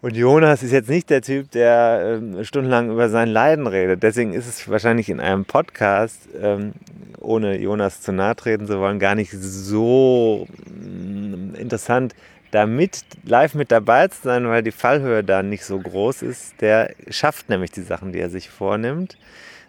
Und 0.00 0.16
Jonas 0.16 0.62
ist 0.62 0.70
jetzt 0.70 0.88
nicht 0.88 1.10
der 1.10 1.22
Typ, 1.22 1.50
der 1.50 2.20
ähm, 2.20 2.44
stundenlang 2.44 2.90
über 2.90 3.08
sein 3.08 3.28
Leiden 3.28 3.66
redet. 3.66 4.00
Deswegen 4.04 4.32
ist 4.32 4.46
es 4.46 4.68
wahrscheinlich 4.68 5.08
in 5.08 5.18
einem 5.18 5.44
Podcast, 5.44 6.28
ähm, 6.40 6.72
ohne 7.18 7.58
Jonas 7.58 8.00
zu 8.00 8.12
nahe 8.12 8.36
treten 8.36 8.68
zu 8.68 8.78
wollen, 8.78 9.00
gar 9.00 9.16
nicht 9.16 9.32
so 9.32 10.46
mm, 10.66 11.56
interessant, 11.56 12.14
da 12.50 12.66
mit, 12.66 13.02
live 13.24 13.54
mit 13.54 13.70
dabei 13.70 14.08
zu 14.08 14.22
sein, 14.22 14.48
weil 14.48 14.62
die 14.62 14.72
Fallhöhe 14.72 15.22
da 15.24 15.42
nicht 15.42 15.64
so 15.64 15.78
groß 15.78 16.22
ist. 16.22 16.60
Der 16.60 16.94
schafft 17.08 17.48
nämlich 17.48 17.70
die 17.70 17.82
Sachen, 17.82 18.12
die 18.12 18.20
er 18.20 18.30
sich 18.30 18.48
vornimmt. 18.50 19.18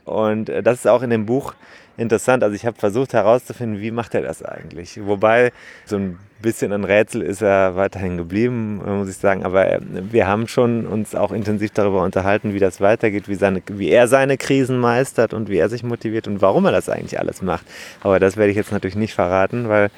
Und 0.05 0.49
äh, 0.49 0.63
das 0.63 0.79
ist 0.79 0.87
auch 0.87 1.01
in 1.01 1.09
dem 1.09 1.25
Buch 1.25 1.53
interessant. 1.97 2.43
Also 2.43 2.55
ich 2.55 2.65
habe 2.65 2.79
versucht 2.79 3.13
herauszufinden, 3.13 3.81
wie 3.81 3.91
macht 3.91 4.15
er 4.15 4.21
das 4.21 4.43
eigentlich. 4.43 4.99
Wobei 5.03 5.51
so 5.85 5.97
ein 5.97 6.19
bisschen 6.41 6.71
ein 6.71 6.85
Rätsel 6.85 7.21
ist 7.21 7.41
er 7.41 7.75
weiterhin 7.75 8.17
geblieben, 8.17 8.77
muss 8.77 9.09
ich 9.09 9.17
sagen. 9.17 9.43
Aber 9.43 9.69
äh, 9.69 9.79
wir 9.89 10.25
haben 10.27 10.47
schon 10.47 10.87
uns 10.87 11.13
auch 11.15 11.31
intensiv 11.31 11.71
darüber 11.71 12.03
unterhalten, 12.03 12.53
wie 12.53 12.59
das 12.59 12.81
weitergeht, 12.81 13.27
wie, 13.27 13.35
seine, 13.35 13.61
wie 13.67 13.89
er 13.89 14.07
seine 14.07 14.37
Krisen 14.37 14.79
meistert 14.79 15.33
und 15.33 15.49
wie 15.49 15.57
er 15.57 15.69
sich 15.69 15.83
motiviert 15.83 16.27
und 16.27 16.41
warum 16.41 16.65
er 16.65 16.71
das 16.71 16.89
eigentlich 16.89 17.19
alles 17.19 17.41
macht. 17.41 17.65
Aber 18.01 18.19
das 18.19 18.37
werde 18.37 18.51
ich 18.51 18.57
jetzt 18.57 18.71
natürlich 18.71 18.95
nicht 18.95 19.13
verraten, 19.13 19.67
weil 19.67 19.89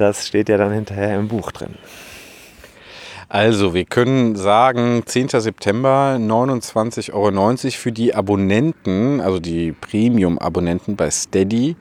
das 0.00 0.26
steht 0.26 0.48
ja 0.48 0.56
dann 0.56 0.72
hinterher 0.72 1.18
im 1.18 1.28
Buch 1.28 1.52
drin. 1.52 1.74
Also, 3.28 3.74
wir 3.74 3.84
können 3.84 4.34
sagen, 4.34 5.04
10. 5.06 5.28
September 5.28 6.16
29,90 6.18 7.12
Euro 7.12 7.70
für 7.70 7.92
die 7.92 8.12
Abonnenten, 8.12 9.20
also 9.20 9.38
die 9.38 9.70
Premium-Abonnenten 9.70 10.96
bei 10.96 11.10
Steady. 11.10 11.76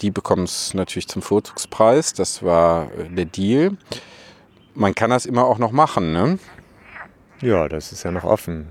Die 0.00 0.10
bekommen 0.10 0.44
es 0.44 0.72
natürlich 0.72 1.08
zum 1.08 1.20
Vorzugspreis. 1.20 2.14
Das 2.14 2.42
war 2.42 2.90
äh, 2.92 3.10
der 3.10 3.26
Deal. 3.26 3.76
Man 4.74 4.94
kann 4.94 5.10
das 5.10 5.26
immer 5.26 5.44
auch 5.44 5.58
noch 5.58 5.72
machen, 5.72 6.12
ne? 6.12 6.38
Ja, 7.42 7.68
das 7.68 7.92
ist 7.92 8.04
ja 8.04 8.10
noch 8.10 8.24
offen. 8.24 8.68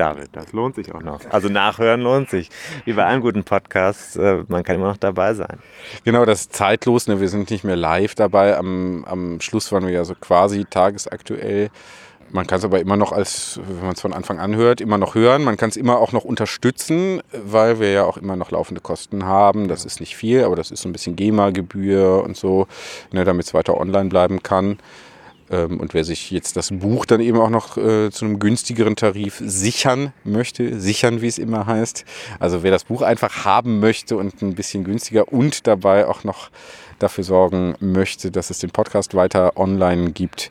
David, 0.00 0.30
das 0.32 0.52
lohnt 0.54 0.76
sich 0.76 0.94
auch 0.94 1.02
noch. 1.02 1.20
Also 1.28 1.50
nachhören 1.50 2.00
lohnt 2.00 2.30
sich. 2.30 2.48
Wie 2.86 2.94
bei 2.94 3.04
allen 3.04 3.20
guten 3.20 3.44
Podcasts, 3.44 4.16
äh, 4.16 4.44
man 4.48 4.64
kann 4.64 4.76
immer 4.76 4.88
noch 4.88 4.96
dabei 4.96 5.34
sein. 5.34 5.58
Genau, 6.04 6.24
das 6.24 6.40
ist 6.40 6.54
zeitlos. 6.54 7.06
Ne? 7.06 7.20
Wir 7.20 7.28
sind 7.28 7.50
nicht 7.50 7.64
mehr 7.64 7.76
live 7.76 8.14
dabei. 8.14 8.56
Am, 8.56 9.04
am 9.04 9.42
Schluss 9.42 9.70
waren 9.72 9.84
wir 9.84 9.92
ja 9.92 10.04
so 10.04 10.14
quasi 10.14 10.64
tagesaktuell. 10.64 11.68
Man 12.30 12.46
kann 12.46 12.60
es 12.60 12.64
aber 12.64 12.80
immer 12.80 12.96
noch 12.96 13.12
als, 13.12 13.60
wenn 13.66 13.84
man 13.84 13.92
es 13.92 14.00
von 14.00 14.14
Anfang 14.14 14.38
an 14.38 14.56
hört, 14.56 14.80
immer 14.80 14.96
noch 14.96 15.14
hören. 15.14 15.44
Man 15.44 15.58
kann 15.58 15.68
es 15.68 15.76
immer 15.76 15.98
auch 15.98 16.12
noch 16.12 16.24
unterstützen, 16.24 17.20
weil 17.32 17.78
wir 17.78 17.90
ja 17.90 18.04
auch 18.04 18.16
immer 18.16 18.36
noch 18.36 18.52
laufende 18.52 18.80
Kosten 18.80 19.26
haben. 19.26 19.68
Das 19.68 19.84
ist 19.84 20.00
nicht 20.00 20.16
viel, 20.16 20.44
aber 20.44 20.56
das 20.56 20.70
ist 20.70 20.80
so 20.80 20.88
ein 20.88 20.92
bisschen 20.92 21.14
GEMA-Gebühr 21.14 22.22
und 22.24 22.38
so, 22.38 22.68
ne, 23.12 23.24
damit 23.24 23.44
es 23.44 23.52
weiter 23.52 23.76
online 23.78 24.08
bleiben 24.08 24.42
kann. 24.42 24.78
Ähm, 25.50 25.80
und 25.80 25.94
wer 25.94 26.04
sich 26.04 26.30
jetzt 26.30 26.56
das 26.56 26.70
Buch 26.70 27.04
dann 27.06 27.20
eben 27.20 27.38
auch 27.38 27.50
noch 27.50 27.76
äh, 27.76 28.10
zu 28.10 28.24
einem 28.24 28.38
günstigeren 28.38 28.96
Tarif 28.96 29.42
sichern 29.44 30.12
möchte, 30.24 30.80
sichern, 30.80 31.20
wie 31.20 31.26
es 31.26 31.38
immer 31.38 31.66
heißt. 31.66 32.04
Also 32.38 32.62
wer 32.62 32.70
das 32.70 32.84
Buch 32.84 33.02
einfach 33.02 33.44
haben 33.44 33.80
möchte 33.80 34.16
und 34.16 34.40
ein 34.42 34.54
bisschen 34.54 34.84
günstiger 34.84 35.32
und 35.32 35.66
dabei 35.66 36.06
auch 36.06 36.24
noch 36.24 36.50
dafür 36.98 37.24
sorgen 37.24 37.74
möchte, 37.80 38.30
dass 38.30 38.50
es 38.50 38.58
den 38.58 38.70
Podcast 38.70 39.14
weiter 39.14 39.56
online 39.56 40.12
gibt, 40.12 40.50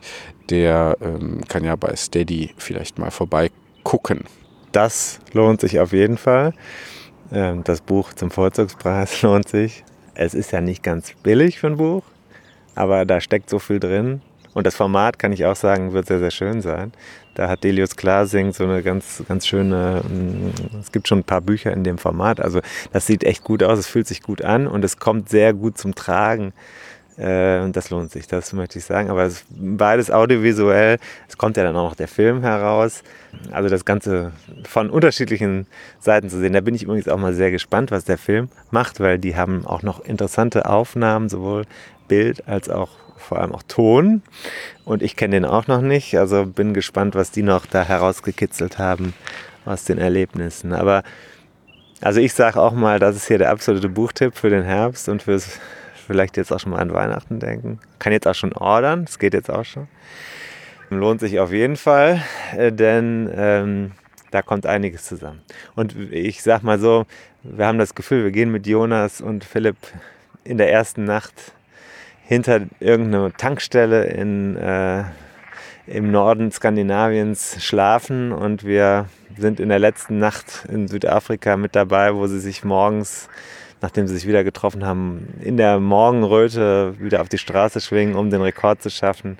der 0.50 0.96
ähm, 1.00 1.40
kann 1.48 1.64
ja 1.64 1.76
bei 1.76 1.94
Steady 1.96 2.52
vielleicht 2.56 2.98
mal 2.98 3.10
vorbeigucken. 3.10 4.24
Das 4.72 5.20
lohnt 5.32 5.60
sich 5.60 5.80
auf 5.80 5.92
jeden 5.92 6.18
Fall. 6.18 6.52
Ähm, 7.32 7.64
das 7.64 7.80
Buch 7.80 8.12
zum 8.12 8.30
Vorzugspreis 8.30 9.22
lohnt 9.22 9.48
sich. 9.48 9.84
Es 10.14 10.34
ist 10.34 10.52
ja 10.52 10.60
nicht 10.60 10.82
ganz 10.82 11.14
billig 11.22 11.60
für 11.60 11.68
ein 11.68 11.76
Buch, 11.76 12.02
aber 12.74 13.06
da 13.06 13.20
steckt 13.20 13.48
so 13.48 13.58
viel 13.58 13.80
drin. 13.80 14.20
Und 14.52 14.66
das 14.66 14.74
Format, 14.74 15.18
kann 15.18 15.32
ich 15.32 15.44
auch 15.44 15.56
sagen, 15.56 15.92
wird 15.92 16.06
sehr, 16.06 16.18
sehr 16.18 16.30
schön 16.30 16.60
sein. 16.60 16.92
Da 17.34 17.48
hat 17.48 17.62
Delius 17.62 17.96
Klasing 17.96 18.52
so 18.52 18.64
eine 18.64 18.82
ganz, 18.82 19.22
ganz 19.28 19.46
schöne, 19.46 20.02
mm, 20.02 20.78
es 20.80 20.90
gibt 20.90 21.08
schon 21.08 21.20
ein 21.20 21.24
paar 21.24 21.40
Bücher 21.40 21.72
in 21.72 21.84
dem 21.84 21.98
Format. 21.98 22.40
Also 22.40 22.60
das 22.92 23.06
sieht 23.06 23.24
echt 23.24 23.44
gut 23.44 23.62
aus, 23.62 23.78
es 23.78 23.86
fühlt 23.86 24.06
sich 24.06 24.22
gut 24.22 24.42
an 24.42 24.66
und 24.66 24.84
es 24.84 24.98
kommt 24.98 25.28
sehr 25.28 25.54
gut 25.54 25.78
zum 25.78 25.94
Tragen. 25.94 26.52
Äh, 27.16 27.60
und 27.60 27.76
das 27.76 27.90
lohnt 27.90 28.10
sich, 28.10 28.26
das 28.26 28.52
möchte 28.52 28.78
ich 28.78 28.84
sagen. 28.84 29.10
Aber 29.10 29.24
es, 29.24 29.44
beides 29.50 30.10
audiovisuell. 30.10 30.98
Es 31.28 31.36
kommt 31.36 31.56
ja 31.56 31.62
dann 31.62 31.76
auch 31.76 31.90
noch 31.90 31.94
der 31.94 32.08
Film 32.08 32.40
heraus. 32.40 33.02
Also 33.52 33.68
das 33.68 33.84
Ganze 33.84 34.32
von 34.64 34.90
unterschiedlichen 34.90 35.66
Seiten 36.00 36.30
zu 36.30 36.38
sehen. 36.38 36.54
Da 36.54 36.60
bin 36.60 36.74
ich 36.74 36.84
übrigens 36.84 37.08
auch 37.08 37.18
mal 37.18 37.34
sehr 37.34 37.50
gespannt, 37.50 37.90
was 37.90 38.04
der 38.04 38.18
Film 38.18 38.48
macht, 38.70 39.00
weil 39.00 39.18
die 39.18 39.36
haben 39.36 39.66
auch 39.66 39.82
noch 39.82 40.00
interessante 40.00 40.66
Aufnahmen, 40.66 41.28
sowohl 41.28 41.64
Bild 42.08 42.48
als 42.48 42.68
auch 42.68 42.88
vor 43.20 43.38
allem 43.38 43.52
auch 43.52 43.62
Ton. 43.62 44.22
Und 44.84 45.02
ich 45.02 45.16
kenne 45.16 45.36
den 45.36 45.44
auch 45.44 45.66
noch 45.66 45.80
nicht. 45.80 46.16
Also 46.18 46.46
bin 46.46 46.74
gespannt, 46.74 47.14
was 47.14 47.30
die 47.30 47.42
noch 47.42 47.66
da 47.66 47.82
herausgekitzelt 47.82 48.78
haben 48.78 49.14
aus 49.64 49.84
den 49.84 49.98
Erlebnissen. 49.98 50.72
Aber 50.72 51.02
also 52.00 52.20
ich 52.20 52.32
sage 52.32 52.60
auch 52.60 52.72
mal, 52.72 52.98
das 52.98 53.16
ist 53.16 53.28
hier 53.28 53.38
der 53.38 53.50
absolute 53.50 53.88
Buchtipp 53.88 54.36
für 54.36 54.50
den 54.50 54.64
Herbst 54.64 55.08
und 55.08 55.22
fürs 55.22 55.60
vielleicht 56.06 56.36
jetzt 56.36 56.52
auch 56.52 56.58
schon 56.58 56.72
mal 56.72 56.80
an 56.80 56.92
Weihnachten 56.92 57.38
denken. 57.38 57.78
Kann 58.00 58.12
jetzt 58.12 58.26
auch 58.26 58.34
schon 58.34 58.52
ordern, 58.52 59.04
es 59.08 59.18
geht 59.18 59.32
jetzt 59.32 59.50
auch 59.50 59.64
schon. 59.64 59.86
Lohnt 60.88 61.20
sich 61.20 61.38
auf 61.38 61.52
jeden 61.52 61.76
Fall, 61.76 62.20
äh, 62.56 62.72
denn 62.72 63.30
ähm, 63.32 63.92
da 64.32 64.42
kommt 64.42 64.66
einiges 64.66 65.04
zusammen. 65.04 65.40
Und 65.76 65.94
ich 66.10 66.42
sag 66.42 66.64
mal 66.64 66.80
so, 66.80 67.06
wir 67.44 67.66
haben 67.66 67.78
das 67.78 67.94
Gefühl, 67.94 68.24
wir 68.24 68.32
gehen 68.32 68.50
mit 68.50 68.66
Jonas 68.66 69.20
und 69.20 69.44
Philipp 69.44 69.76
in 70.42 70.58
der 70.58 70.72
ersten 70.72 71.04
Nacht 71.04 71.52
hinter 72.30 72.60
irgendeiner 72.78 73.32
Tankstelle 73.32 74.04
in, 74.04 74.56
äh, 74.56 75.02
im 75.88 76.12
Norden 76.12 76.52
Skandinaviens 76.52 77.56
schlafen 77.58 78.30
und 78.30 78.64
wir 78.64 79.06
sind 79.36 79.58
in 79.58 79.68
der 79.68 79.80
letzten 79.80 80.20
Nacht 80.20 80.64
in 80.68 80.86
Südafrika 80.86 81.56
mit 81.56 81.74
dabei, 81.74 82.14
wo 82.14 82.28
sie 82.28 82.38
sich 82.38 82.62
morgens, 82.62 83.28
nachdem 83.80 84.06
sie 84.06 84.14
sich 84.14 84.28
wieder 84.28 84.44
getroffen 84.44 84.86
haben, 84.86 85.40
in 85.40 85.56
der 85.56 85.80
Morgenröte 85.80 86.94
wieder 87.00 87.20
auf 87.20 87.28
die 87.28 87.36
Straße 87.36 87.80
schwingen, 87.80 88.14
um 88.14 88.30
den 88.30 88.42
Rekord 88.42 88.80
zu 88.80 88.90
schaffen. 88.90 89.36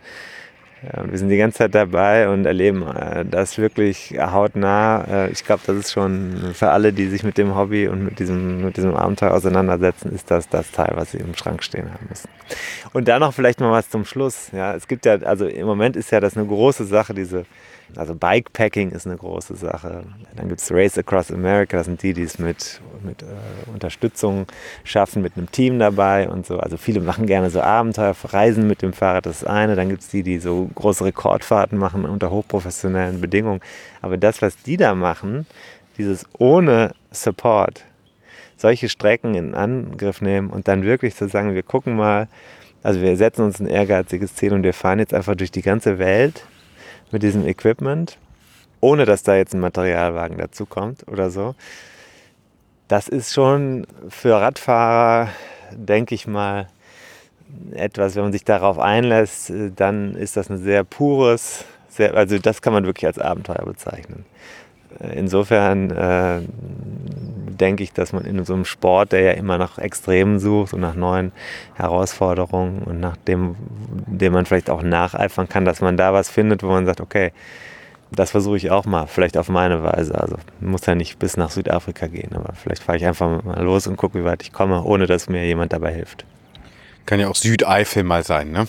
Ja, 0.82 1.04
wir 1.10 1.18
sind 1.18 1.28
die 1.28 1.36
ganze 1.36 1.58
Zeit 1.58 1.74
dabei 1.74 2.30
und 2.30 2.46
erleben 2.46 2.86
äh, 2.86 3.26
das 3.26 3.58
wirklich 3.58 4.16
hautnah. 4.18 5.04
Äh, 5.04 5.30
ich 5.30 5.44
glaube, 5.44 5.60
das 5.66 5.76
ist 5.76 5.92
schon 5.92 6.52
für 6.54 6.70
alle, 6.70 6.94
die 6.94 7.06
sich 7.08 7.22
mit 7.22 7.36
dem 7.36 7.54
Hobby 7.54 7.86
und 7.86 8.02
mit 8.02 8.18
diesem, 8.18 8.64
mit 8.64 8.78
diesem 8.78 8.94
Abenteuer 8.94 9.32
auseinandersetzen, 9.32 10.10
ist 10.14 10.30
das 10.30 10.48
das 10.48 10.70
Teil, 10.70 10.92
was 10.94 11.10
sie 11.10 11.18
im 11.18 11.34
Schrank 11.34 11.62
stehen 11.62 11.92
haben 11.92 12.06
müssen. 12.08 12.30
Und 12.94 13.08
dann 13.08 13.20
noch 13.20 13.34
vielleicht 13.34 13.60
mal 13.60 13.70
was 13.70 13.90
zum 13.90 14.06
Schluss. 14.06 14.48
Ja, 14.52 14.74
es 14.74 14.88
gibt 14.88 15.04
ja, 15.04 15.16
also 15.16 15.46
im 15.46 15.66
Moment 15.66 15.96
ist 15.96 16.10
ja 16.12 16.20
das 16.20 16.34
eine 16.36 16.46
große 16.46 16.86
Sache, 16.86 17.12
diese 17.12 17.44
also 17.96 18.14
Bikepacking 18.14 18.90
ist 18.90 19.06
eine 19.06 19.16
große 19.16 19.56
Sache. 19.56 20.04
Dann 20.36 20.48
gibt 20.48 20.60
es 20.60 20.70
Race 20.70 20.96
Across 20.96 21.32
America, 21.32 21.76
das 21.76 21.86
sind 21.86 22.02
die, 22.02 22.12
die 22.12 22.22
es 22.22 22.38
mit, 22.38 22.80
mit 23.02 23.22
äh, 23.22 23.26
Unterstützung 23.72 24.46
schaffen, 24.84 25.22
mit 25.22 25.36
einem 25.36 25.50
Team 25.50 25.78
dabei 25.78 26.28
und 26.28 26.46
so. 26.46 26.58
Also 26.58 26.76
viele 26.76 27.00
machen 27.00 27.26
gerne 27.26 27.50
so 27.50 27.60
Abenteuer, 27.60 28.14
reisen 28.24 28.66
mit 28.66 28.82
dem 28.82 28.92
Fahrrad, 28.92 29.26
das 29.26 29.42
ist 29.42 29.48
eine. 29.48 29.76
Dann 29.76 29.88
gibt 29.88 30.02
es 30.02 30.08
die, 30.08 30.22
die 30.22 30.38
so 30.38 30.70
große 30.74 31.04
Rekordfahrten 31.04 31.78
machen 31.78 32.04
unter 32.04 32.30
hochprofessionellen 32.30 33.20
Bedingungen. 33.20 33.60
Aber 34.02 34.16
das, 34.16 34.42
was 34.42 34.56
die 34.62 34.76
da 34.76 34.94
machen, 34.94 35.46
dieses 35.98 36.24
ohne 36.38 36.92
Support, 37.10 37.84
solche 38.56 38.88
Strecken 38.88 39.34
in 39.34 39.54
Angriff 39.54 40.20
nehmen 40.20 40.50
und 40.50 40.68
dann 40.68 40.84
wirklich 40.84 41.16
zu 41.16 41.28
sagen, 41.28 41.54
wir 41.54 41.62
gucken 41.62 41.96
mal, 41.96 42.28
also 42.82 43.00
wir 43.00 43.16
setzen 43.16 43.44
uns 43.44 43.60
ein 43.60 43.66
ehrgeiziges 43.66 44.34
Ziel 44.34 44.52
und 44.52 44.62
wir 44.62 44.72
fahren 44.72 44.98
jetzt 44.98 45.14
einfach 45.14 45.34
durch 45.34 45.50
die 45.50 45.62
ganze 45.62 45.98
Welt 45.98 46.44
mit 47.12 47.22
diesem 47.22 47.46
Equipment, 47.46 48.18
ohne 48.80 49.04
dass 49.04 49.22
da 49.22 49.36
jetzt 49.36 49.54
ein 49.54 49.60
Materialwagen 49.60 50.38
dazukommt 50.38 51.06
oder 51.08 51.30
so. 51.30 51.54
Das 52.88 53.08
ist 53.08 53.32
schon 53.32 53.86
für 54.08 54.40
Radfahrer, 54.40 55.28
denke 55.72 56.14
ich 56.14 56.26
mal, 56.26 56.66
etwas, 57.72 58.14
wenn 58.16 58.24
man 58.24 58.32
sich 58.32 58.44
darauf 58.44 58.78
einlässt, 58.78 59.52
dann 59.76 60.14
ist 60.14 60.36
das 60.36 60.50
ein 60.50 60.58
sehr 60.58 60.84
pures, 60.84 61.64
sehr, 61.88 62.14
also 62.14 62.38
das 62.38 62.62
kann 62.62 62.72
man 62.72 62.86
wirklich 62.86 63.06
als 63.06 63.18
Abenteuer 63.18 63.64
bezeichnen. 63.64 64.24
Insofern 64.98 65.90
äh, 65.90 66.40
denke 67.60 67.82
ich, 67.82 67.92
dass 67.92 68.12
man 68.12 68.24
in 68.24 68.44
so 68.44 68.54
einem 68.54 68.64
Sport, 68.64 69.12
der 69.12 69.20
ja 69.20 69.32
immer 69.32 69.58
nach 69.58 69.78
Extremen 69.78 70.38
sucht 70.38 70.72
und 70.72 70.80
nach 70.80 70.94
neuen 70.94 71.32
Herausforderungen 71.74 72.82
und 72.82 73.00
nach 73.00 73.16
dem, 73.16 73.56
dem 74.06 74.32
man 74.32 74.46
vielleicht 74.46 74.70
auch 74.70 74.82
nacheifern 74.82 75.48
kann, 75.48 75.64
dass 75.64 75.80
man 75.80 75.96
da 75.96 76.12
was 76.12 76.30
findet, 76.30 76.62
wo 76.62 76.68
man 76.68 76.86
sagt, 76.86 77.00
okay, 77.00 77.32
das 78.12 78.30
versuche 78.30 78.56
ich 78.56 78.70
auch 78.70 78.86
mal, 78.86 79.06
vielleicht 79.06 79.36
auf 79.36 79.48
meine 79.48 79.82
Weise. 79.82 80.18
Also 80.18 80.36
muss 80.60 80.86
ja 80.86 80.94
nicht 80.94 81.18
bis 81.18 81.36
nach 81.36 81.50
Südafrika 81.50 82.06
gehen, 82.08 82.34
aber 82.34 82.54
vielleicht 82.54 82.82
fahre 82.82 82.98
ich 82.98 83.06
einfach 83.06 83.44
mal 83.44 83.62
los 83.62 83.86
und 83.86 83.96
gucke, 83.96 84.18
wie 84.18 84.24
weit 84.24 84.42
ich 84.42 84.52
komme, 84.52 84.82
ohne 84.82 85.06
dass 85.06 85.28
mir 85.28 85.44
jemand 85.44 85.72
dabei 85.72 85.92
hilft. 85.92 86.24
Kann 87.10 87.18
ja 87.18 87.26
auch 87.26 87.34
Südeifel 87.34 88.04
mal 88.04 88.22
sein, 88.22 88.52
ne? 88.52 88.68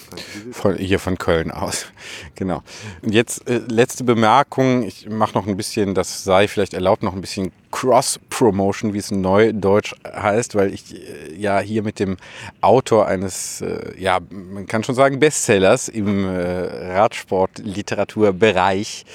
Von, 0.51 0.75
hier 0.75 0.97
von 0.97 1.19
Köln 1.19 1.51
aus. 1.51 1.85
Genau. 2.33 2.63
Und 3.03 3.13
jetzt 3.13 3.47
äh, 3.47 3.61
letzte 3.67 4.03
Bemerkung. 4.03 4.81
Ich 4.81 5.07
mache 5.07 5.35
noch 5.35 5.45
ein 5.45 5.57
bisschen, 5.57 5.93
das 5.93 6.23
sei 6.23 6.47
vielleicht 6.47 6.73
erlaubt, 6.73 7.03
noch 7.03 7.13
ein 7.13 7.21
bisschen 7.21 7.51
Cross-Promotion, 7.71 8.93
wie 8.93 8.99
es 8.99 9.11
neudeutsch 9.11 9.93
heißt, 10.05 10.55
weil 10.55 10.73
ich 10.73 10.95
äh, 10.95 11.33
ja 11.35 11.59
hier 11.59 11.83
mit 11.83 11.99
dem 11.99 12.17
Autor 12.59 13.07
eines, 13.07 13.61
äh, 13.61 13.93
ja, 13.97 14.19
man 14.29 14.67
kann 14.67 14.83
schon 14.83 14.95
sagen, 14.95 15.19
Bestsellers 15.19 15.87
im 15.87 16.25
äh, 16.25 16.91
Radsport-Literaturbereich 16.93 19.05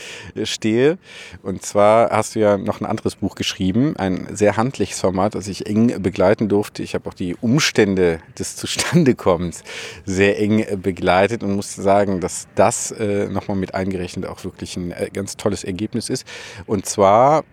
stehe. 0.44 0.96
Und 1.42 1.62
zwar 1.62 2.10
hast 2.10 2.34
du 2.34 2.40
ja 2.40 2.56
noch 2.56 2.80
ein 2.80 2.86
anderes 2.86 3.16
Buch 3.16 3.34
geschrieben, 3.34 3.94
ein 3.96 4.28
sehr 4.34 4.56
handliches 4.56 5.00
Format, 5.00 5.34
das 5.34 5.48
ich 5.48 5.66
eng 5.66 6.02
begleiten 6.02 6.48
durfte. 6.48 6.82
Ich 6.82 6.94
habe 6.94 7.06
auch 7.08 7.14
die 7.14 7.36
Umstände 7.36 8.20
des 8.38 8.56
Zustandekommens 8.56 9.62
sehr 10.04 10.40
eng 10.40 10.64
begleitet 10.80 11.42
und 11.42 11.54
muss 11.54 11.74
sagen, 11.74 12.20
dass 12.20 12.46
das 12.54 12.94
nochmal 13.28 13.56
mit 13.56 13.74
eingerechnet 13.74 14.26
auch 14.26 14.44
wirklich 14.44 14.76
ein 14.76 14.94
ganz 15.12 15.36
tolles 15.36 15.64
Ergebnis 15.64 16.08
ist. 16.08 16.24
Und 16.66 16.86
zwar 16.86 17.44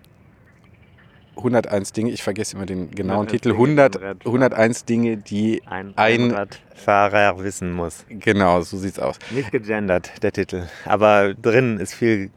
101 1.36 1.92
Dinge, 1.92 2.10
ich 2.10 2.22
vergesse 2.22 2.56
immer 2.56 2.66
den 2.66 2.90
genauen 2.90 3.26
Titel, 3.26 3.50
100, 3.50 4.24
101 4.24 4.84
Dinge, 4.84 5.16
die 5.16 5.62
ein, 5.66 5.92
ein 5.96 6.30
Radfahrer 6.30 7.42
wissen 7.42 7.72
muss. 7.72 8.04
Genau, 8.08 8.60
so 8.62 8.76
sieht's 8.76 8.98
aus. 8.98 9.18
Nicht 9.30 9.50
gegendert, 9.50 10.22
der 10.22 10.32
Titel. 10.32 10.68
Aber 10.84 11.34
drin 11.34 11.78
ist 11.78 11.94
viel. 11.94 12.30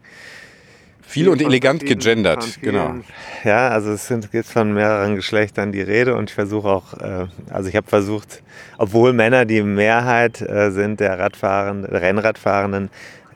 Viel 1.02 1.30
und 1.30 1.40
elegant 1.40 1.86
gegendert, 1.86 2.58
genau. 2.60 2.96
Ja, 3.42 3.70
also 3.70 3.92
es 3.92 4.06
sind 4.06 4.28
jetzt 4.32 4.52
von 4.52 4.74
mehreren 4.74 5.16
Geschlechtern 5.16 5.72
die 5.72 5.80
Rede 5.80 6.14
und 6.14 6.28
ich 6.28 6.34
versuche 6.34 6.68
auch, 6.68 6.92
äh, 7.00 7.26
also 7.48 7.70
ich 7.70 7.76
habe 7.76 7.88
versucht, 7.88 8.42
obwohl 8.76 9.14
Männer 9.14 9.46
die 9.46 9.62
Mehrheit 9.62 10.42
äh, 10.42 10.70
sind 10.70 11.00
der 11.00 11.18
Radfahrenden, 11.18 11.90
Rennradfahrenden, 11.96 12.90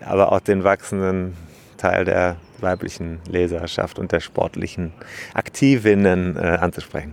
aber 0.05 0.33
auch 0.33 0.41
den 0.41 0.65
wachsenden 0.65 1.35
Teil 1.83 2.05
der 2.05 2.37
weiblichen 2.61 3.19
Leserschaft 3.29 3.99
und 3.99 4.13
der 4.13 4.21
sportlichen 4.21 4.93
Aktivinnen 5.35 6.37
äh, 6.37 6.41
anzusprechen. 6.41 7.13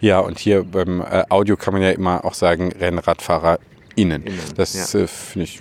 Ja, 0.00 0.20
und 0.20 0.38
hier 0.38 0.64
beim 0.64 1.02
äh, 1.02 1.24
Audio 1.28 1.58
kann 1.58 1.74
man 1.74 1.82
ja 1.82 1.90
immer 1.90 2.24
auch 2.24 2.34
sagen, 2.34 2.72
RennradfahrerInnen. 2.72 3.68
Innen. 3.96 4.22
Das 4.54 4.92
ja. 4.92 5.00
äh, 5.00 5.06
finde 5.08 5.44
ich, 5.44 5.60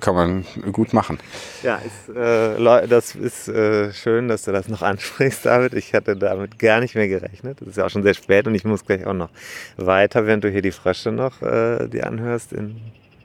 kann 0.00 0.14
man 0.14 0.46
gut 0.72 0.94
machen. 0.94 1.18
Ja, 1.62 1.76
ist, 1.76 2.16
äh, 2.16 2.88
das 2.88 3.14
ist 3.14 3.46
äh, 3.46 3.92
schön, 3.92 4.28
dass 4.28 4.44
du 4.44 4.52
das 4.52 4.68
noch 4.68 4.80
ansprichst, 4.80 5.44
David. 5.44 5.74
Ich 5.74 5.92
hatte 5.92 6.16
damit 6.16 6.58
gar 6.58 6.80
nicht 6.80 6.94
mehr 6.94 7.08
gerechnet. 7.08 7.60
Es 7.60 7.68
ist 7.68 7.76
ja 7.76 7.84
auch 7.84 7.90
schon 7.90 8.02
sehr 8.02 8.14
spät 8.14 8.46
und 8.46 8.54
ich 8.54 8.64
muss 8.64 8.86
gleich 8.86 9.04
auch 9.04 9.12
noch 9.12 9.28
weiter, 9.76 10.24
während 10.24 10.44
du 10.44 10.50
hier 10.50 10.62
die 10.62 10.70
Frösche 10.70 11.12
noch 11.12 11.42
äh, 11.42 11.88
die 11.88 12.02
anhörst 12.02 12.54
in 12.54 12.80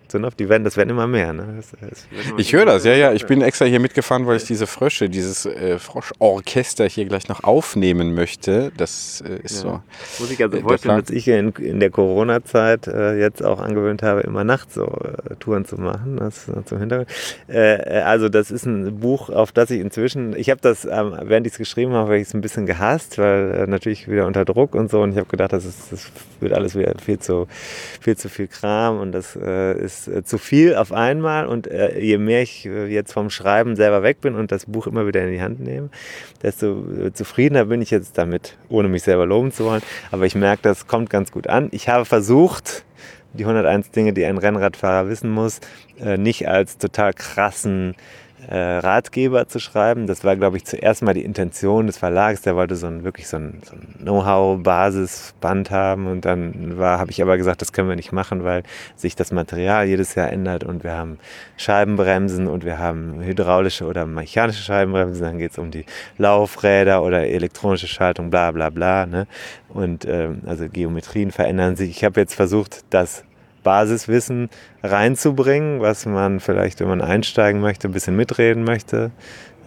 Zündorf, 0.07 0.35
die 0.35 0.49
werden, 0.49 0.63
das 0.63 0.77
werden 0.77 0.89
immer 0.89 1.07
mehr. 1.07 1.33
Ne? 1.33 1.55
Das, 1.57 1.71
das 1.79 2.07
ich 2.37 2.53
höre 2.53 2.65
das, 2.65 2.83
ja, 2.85 2.93
ja. 2.93 3.13
Ich 3.13 3.25
bin 3.25 3.41
extra 3.41 3.65
hier 3.65 3.79
mitgefahren, 3.79 4.25
weil 4.27 4.37
ich 4.37 4.45
diese 4.45 4.67
Frösche, 4.67 5.09
dieses 5.09 5.45
äh, 5.45 5.79
Froschorchester 5.79 6.87
hier 6.87 7.05
gleich 7.05 7.27
noch 7.27 7.43
aufnehmen 7.43 8.13
möchte. 8.13 8.71
Das 8.77 9.23
äh, 9.27 9.39
ist 9.43 9.63
ja. 9.63 9.81
so. 10.17 10.23
Muss 10.23 10.31
ich 10.31 10.43
also 10.43 10.59
vorstellen, 10.61 11.01
dass 11.01 11.09
ich 11.09 11.27
in, 11.27 11.51
in 11.51 11.79
der 11.79 11.89
Corona-Zeit 11.89 12.87
äh, 12.87 13.19
jetzt 13.19 13.43
auch 13.43 13.59
angewöhnt 13.59 14.03
habe, 14.03 14.21
immer 14.21 14.43
nachts 14.43 14.75
so 14.75 14.85
äh, 14.85 15.35
Touren 15.39 15.65
zu 15.65 15.79
machen. 15.79 16.17
Das 16.17 16.45
zum 16.65 16.79
Hintergrund. 16.79 17.09
Äh, 17.47 17.99
äh, 17.99 18.01
also 18.01 18.29
das 18.29 18.51
ist 18.51 18.65
ein 18.65 18.99
Buch, 18.99 19.29
auf 19.29 19.51
das 19.51 19.71
ich 19.71 19.79
inzwischen, 19.79 20.35
ich 20.35 20.49
habe 20.49 20.61
das, 20.61 20.85
ähm, 20.85 21.17
während 21.21 21.47
ich 21.47 21.53
es 21.53 21.59
geschrieben 21.59 21.93
habe, 21.93 22.07
habe 22.07 22.17
ich 22.17 22.27
es 22.27 22.33
ein 22.33 22.41
bisschen 22.41 22.65
gehasst, 22.65 23.17
weil 23.17 23.65
natürlich 23.67 24.09
wieder 24.09 24.27
unter 24.27 24.45
Druck 24.45 24.75
und 24.75 24.89
so. 24.91 25.01
Und 25.01 25.11
ich 25.11 25.17
habe 25.17 25.27
gedacht, 25.27 25.53
das, 25.53 25.65
ist, 25.65 25.91
das 25.91 26.11
wird 26.39 26.53
alles 26.53 26.75
wieder 26.75 26.93
viel 27.03 27.19
zu 27.19 27.47
viel, 28.01 28.17
zu 28.17 28.29
viel 28.29 28.47
Kram 28.47 28.99
und 28.99 29.11
das 29.11 29.35
ist 29.35 29.94
ist 29.95 30.07
äh, 30.07 30.23
zu 30.23 30.37
viel 30.37 30.75
auf 30.75 30.91
einmal 30.91 31.47
und 31.47 31.67
äh, 31.67 31.99
je 31.99 32.17
mehr 32.17 32.41
ich 32.41 32.65
äh, 32.65 32.85
jetzt 32.87 33.13
vom 33.13 33.29
Schreiben 33.29 33.75
selber 33.75 34.03
weg 34.03 34.21
bin 34.21 34.35
und 34.35 34.51
das 34.51 34.65
Buch 34.65 34.87
immer 34.87 35.07
wieder 35.07 35.23
in 35.23 35.31
die 35.31 35.41
Hand 35.41 35.59
nehme, 35.59 35.89
desto 36.41 37.09
zufriedener 37.13 37.65
bin 37.65 37.81
ich 37.81 37.91
jetzt 37.91 38.17
damit, 38.17 38.57
ohne 38.69 38.87
mich 38.87 39.03
selber 39.03 39.25
loben 39.25 39.51
zu 39.51 39.65
wollen. 39.65 39.81
Aber 40.11 40.25
ich 40.25 40.35
merke, 40.35 40.61
das 40.63 40.87
kommt 40.87 41.09
ganz 41.09 41.31
gut 41.31 41.47
an. 41.47 41.69
Ich 41.71 41.89
habe 41.89 42.05
versucht, 42.05 42.85
die 43.33 43.43
101 43.43 43.91
Dinge, 43.91 44.13
die 44.13 44.25
ein 44.25 44.37
Rennradfahrer 44.37 45.09
wissen 45.09 45.29
muss, 45.29 45.59
nicht 46.17 46.47
als 46.47 46.77
total 46.77 47.13
krassen 47.13 47.95
äh, 48.49 48.77
Ratgeber 48.77 49.47
zu 49.47 49.59
schreiben. 49.59 50.07
Das 50.07 50.23
war, 50.23 50.35
glaube 50.35 50.57
ich, 50.57 50.65
zuerst 50.65 51.01
mal 51.01 51.13
die 51.13 51.23
Intention 51.23 51.87
des 51.87 51.97
Verlags. 51.97 52.41
Der 52.41 52.55
wollte 52.55 52.75
so 52.75 52.87
ein, 52.87 53.03
wirklich 53.03 53.27
so 53.27 53.37
ein, 53.37 53.61
so 53.63 53.75
ein 53.75 53.95
Know-how-Basisband 53.99 55.71
haben. 55.71 56.07
Und 56.07 56.25
dann 56.25 56.75
habe 56.79 57.11
ich 57.11 57.21
aber 57.21 57.37
gesagt, 57.37 57.61
das 57.61 57.73
können 57.73 57.89
wir 57.89 57.95
nicht 57.95 58.11
machen, 58.11 58.43
weil 58.43 58.63
sich 58.95 59.15
das 59.15 59.31
Material 59.31 59.87
jedes 59.87 60.15
Jahr 60.15 60.31
ändert 60.31 60.63
und 60.63 60.83
wir 60.83 60.93
haben 60.93 61.19
Scheibenbremsen 61.57 62.47
und 62.47 62.65
wir 62.65 62.79
haben 62.79 63.21
hydraulische 63.21 63.85
oder 63.85 64.05
mechanische 64.05 64.63
Scheibenbremsen. 64.63 65.23
Dann 65.23 65.37
geht 65.37 65.51
es 65.51 65.57
um 65.57 65.71
die 65.71 65.85
Laufräder 66.17 67.03
oder 67.03 67.27
elektronische 67.27 67.87
Schaltung, 67.87 68.29
bla 68.29 68.51
bla 68.51 68.69
bla. 68.69 69.05
Ne? 69.05 69.27
Und 69.69 70.05
ähm, 70.05 70.41
also 70.45 70.67
Geometrien 70.69 71.31
verändern 71.31 71.75
sich. 71.75 71.89
Ich 71.89 72.03
habe 72.03 72.19
jetzt 72.19 72.35
versucht, 72.35 72.85
das 72.89 73.23
Basiswissen 73.65 74.49
reinzubringen, 74.83 75.81
was 75.81 76.05
man 76.05 76.39
vielleicht, 76.39 76.79
wenn 76.79 76.87
man 76.87 77.01
einsteigen 77.01 77.59
möchte, 77.59 77.89
ein 77.89 77.91
bisschen 77.91 78.15
mitreden 78.15 78.63
möchte, 78.63 79.11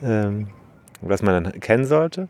ähm, 0.03 0.49
was 1.03 1.21
man 1.21 1.45
dann 1.45 1.61
kennen 1.61 1.85
sollte. 1.85 2.29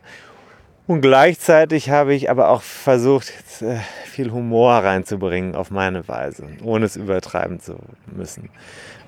Und 0.89 1.03
gleichzeitig 1.03 1.91
habe 1.91 2.15
ich 2.15 2.31
aber 2.31 2.49
auch 2.49 2.63
versucht, 2.63 3.31
äh, 3.61 3.77
viel 4.07 4.33
Humor 4.33 4.73
reinzubringen 4.73 5.55
auf 5.55 5.71
meine 5.71 6.09
Weise, 6.09 6.47
ohne 6.65 6.87
es 6.87 6.97
übertreiben 6.97 7.61
zu 7.61 7.77
müssen. 8.07 8.49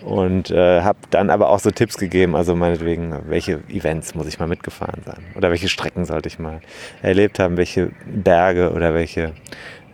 Und 0.04 0.50
äh, 0.50 0.82
habe 0.82 0.98
dann 1.08 1.30
aber 1.30 1.48
auch 1.48 1.58
so 1.58 1.70
Tipps 1.70 1.96
gegeben, 1.96 2.36
also 2.36 2.54
meinetwegen, 2.54 3.14
welche 3.28 3.62
Events 3.70 4.14
muss 4.14 4.26
ich 4.26 4.38
mal 4.38 4.46
mitgefahren 4.46 5.02
sein 5.06 5.24
oder 5.36 5.48
welche 5.48 5.68
Strecken 5.70 6.04
sollte 6.04 6.28
ich 6.28 6.38
mal 6.38 6.60
erlebt 7.00 7.38
haben, 7.38 7.56
welche 7.56 7.92
Berge 8.04 8.72
oder 8.72 8.92
welche 8.92 9.32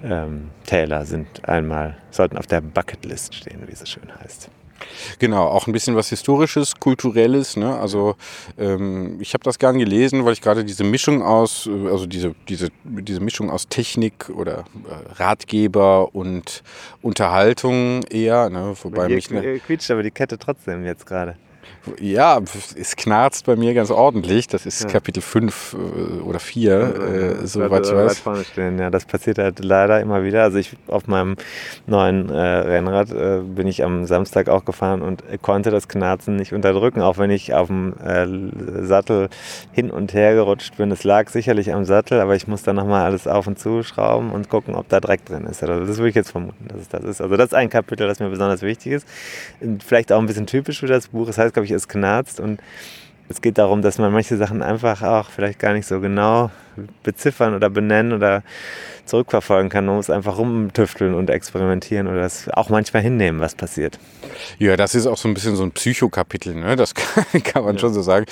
ähm, 0.03 0.51
Täler 0.67 1.05
sind 1.07 1.49
einmal, 1.49 1.97
sollten 2.11 2.39
auf 2.39 2.47
der 2.47 2.61
Bucketlist 2.61 3.35
stehen, 3.35 3.63
wie 3.67 3.73
es 3.73 3.81
so 3.81 3.87
schön 3.87 4.11
heißt. 4.23 4.51
Genau, 5.19 5.47
auch 5.47 5.67
ein 5.67 5.73
bisschen 5.73 5.97
was 5.97 6.11
Historisches, 6.11 6.75
Kulturelles. 6.79 7.57
Ne? 7.57 7.77
Also 7.77 8.17
ähm, 8.59 9.19
ich 9.21 9.35
habe 9.35 9.45
das 9.45 9.59
gern 9.59 9.79
gelesen, 9.79 10.25
weil 10.25 10.33
ich 10.33 10.41
gerade 10.41 10.65
diese 10.65 10.85
Mischung 10.85 11.23
aus, 11.23 11.67
äh, 11.67 11.89
also 11.89 12.07
diese, 12.07 12.35
diese, 12.49 12.69
diese 12.85 13.21
Mischung 13.21 13.51
aus 13.51 13.69
Technik 13.69 14.29
oder 14.29 14.59
äh, 14.59 15.13
Ratgeber 15.15 16.15
und 16.15 16.63
Unterhaltung 17.03 18.03
eher, 18.11 18.51
ne? 18.51 18.75
wobei 18.83 19.09
mich... 19.09 19.31
Ne, 19.31 19.59
quietscht 19.61 19.91
aber 19.91 20.03
die 20.03 20.11
Kette 20.11 20.39
trotzdem 20.39 20.85
jetzt 20.85 21.07
gerade. 21.07 21.37
Ja, 22.01 22.41
es 22.77 22.97
knarzt 22.97 23.47
bei 23.47 23.57
mir 23.57 23.75
ganz 23.75 23.91
ordentlich. 23.91 24.47
Das 24.49 24.67
ist 24.67 24.83
ja. 24.83 24.89
Kapitel 24.89 25.23
5 25.23 25.75
äh, 25.75 26.21
oder 26.23 26.39
4, 26.39 27.41
äh, 27.43 27.47
soweit 27.47 27.87
ich 27.87 27.93
weiß. 27.93 28.19
Vorne 28.19 28.45
stehen. 28.45 28.79
Ja, 28.79 28.91
das 28.91 29.05
passiert 29.05 29.39
halt 29.39 29.65
leider 29.65 30.01
immer 30.01 30.25
wieder. 30.25 30.43
Also 30.43 30.59
ich 30.59 30.73
auf 30.87 31.07
meinem 31.07 31.37
neuen 31.87 32.29
äh, 32.31 32.39
Rennrad 32.39 33.11
äh, 33.13 33.41
bin 33.43 33.67
ich 33.67 33.85
am 33.85 34.05
Samstag 34.05 34.49
auch 34.49 34.65
gefahren 34.65 35.03
und 35.03 35.23
konnte 35.43 35.71
das 35.71 35.89
Knarzen 35.89 36.37
nicht 36.37 36.53
unterdrücken, 36.53 37.01
auch 37.01 37.19
wenn 37.19 37.31
ich 37.31 37.55
auf 37.55 37.69
dem 37.69 37.95
äh, 37.99 38.85
Sattel 38.85 39.29
hin 39.73 39.91
und 39.91 40.15
her 40.15 40.35
gerutscht 40.35 40.77
bin. 40.77 40.91
Es 40.91 41.05
lag 41.05 41.29
sicherlich 41.29 41.73
am 41.73 41.85
Sattel, 41.85 42.21
aber 42.21 42.35
ich 42.35 42.47
muss 42.49 42.63
dann 42.63 42.77
nochmal 42.77 43.05
alles 43.05 43.27
auf 43.27 43.47
und 43.47 43.59
zu 43.59 43.83
schrauben 43.83 44.33
und 44.33 44.49
gucken, 44.49 44.75
ob 44.75 44.89
da 44.89 45.01
Dreck 45.01 45.25
drin 45.25 45.45
ist. 45.45 45.63
Also 45.63 45.85
das 45.85 45.99
würde 45.99 46.11
ich 46.11 46.15
jetzt 46.15 46.31
vermuten, 46.31 46.67
dass 46.69 46.81
es 46.81 46.89
das 46.89 47.05
ist. 47.05 47.21
Also 47.21 47.37
das 47.37 47.47
ist 47.47 47.55
ein 47.55 47.71
Kapitel, 47.71 48.07
das 48.07 48.21
mir 48.21 48.29
besonders 48.29 48.63
wichtig 48.63 48.93
ist. 48.93 49.09
Vielleicht 49.85 50.13
auch 50.13 50.19
ein 50.19 50.27
bisschen 50.27 50.47
typisch 50.47 50.81
für 50.81 50.87
das 50.87 51.09
Buch. 51.09 51.27
Das 51.27 51.39
heißt, 51.39 51.55
glaube 51.55 51.67
ich, 51.67 51.76
es 51.77 51.89
knarzt. 51.89 52.41
Und 52.41 52.61
es 53.29 53.41
geht 53.41 53.59
darum, 53.59 53.83
dass 53.83 53.99
man 53.99 54.13
manche 54.13 54.37
Sachen 54.37 54.63
einfach 54.63 55.03
auch 55.03 55.31
vielleicht 55.31 55.59
gar 55.59 55.73
nicht 55.73 55.87
so 55.87 56.01
genau 56.01 56.51
beziffern 57.03 57.55
oder 57.55 57.71
benennen 57.71 58.13
oder 58.13 58.43
zurückverfolgen 59.07 59.71
kann. 59.71 59.87
Man 59.87 59.97
muss 59.97 60.11
einfach 60.11 60.39
rumtüfteln 60.39 61.15
und 61.15 61.31
experimentieren 61.31 62.07
oder 62.07 62.21
das 62.21 62.49
auch 62.51 62.69
manchmal 62.69 63.03
hinnehmen, 63.03 63.41
was 63.41 63.55
passiert. 63.55 63.99
Ja, 64.59 64.77
das 64.77 64.95
ist 64.95 65.07
auch 65.07 65.17
so 65.17 65.29
ein 65.29 65.35
bisschen 65.35 65.57
so 65.57 65.63
ein 65.63 65.73
Psychokapitel, 65.73 66.55
ne? 66.55 66.77
das 66.77 66.95
kann, 66.95 67.25
kann 67.45 67.65
man 67.65 67.77
ja. 67.77 67.81
schon 67.81 67.95
so 67.95 68.03
sagen. 68.03 68.27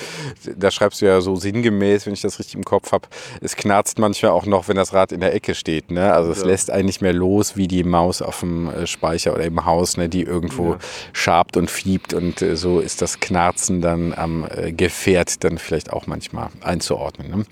Da 0.55 0.69
schreibst 0.71 1.01
du 1.01 1.05
ja 1.05 1.21
so 1.21 1.35
sinngemäß, 1.35 2.05
wenn 2.05 2.13
ich 2.13 2.21
das 2.21 2.39
richtig 2.39 2.55
im 2.55 2.63
Kopf 2.63 2.91
habe, 2.91 3.07
es 3.41 3.55
knarzt 3.55 3.99
manchmal 3.99 4.31
auch 4.31 4.45
noch, 4.45 4.67
wenn 4.67 4.75
das 4.75 4.93
Rad 4.93 5.11
in 5.11 5.21
der 5.21 5.33
Ecke 5.33 5.55
steht. 5.55 5.91
Ne? 5.91 6.13
Also 6.13 6.31
es 6.31 6.41
ja. 6.41 6.47
lässt 6.47 6.69
einen 6.69 6.85
nicht 6.85 7.01
mehr 7.01 7.13
los 7.13 7.57
wie 7.57 7.67
die 7.67 7.83
Maus 7.83 8.21
auf 8.21 8.41
dem 8.41 8.69
äh, 8.69 8.87
Speicher 8.87 9.33
oder 9.33 9.45
im 9.45 9.65
Haus, 9.65 9.97
ne? 9.97 10.09
die 10.09 10.23
irgendwo 10.23 10.73
ja. 10.73 10.79
schabt 11.13 11.57
und 11.57 11.71
fiebt 11.71 12.13
und 12.13 12.41
äh, 12.41 12.55
so 12.55 12.79
ist 12.79 13.01
das 13.01 13.19
Knarzen 13.19 13.81
dann 13.81 14.13
am 14.13 14.45
äh, 14.49 14.71
Gefährt 14.71 15.43
dann 15.43 15.57
vielleicht 15.57 15.91
auch 15.91 16.07
manchmal 16.07 16.49
einzuordnen. 16.61 17.29
Ne? 17.29 17.45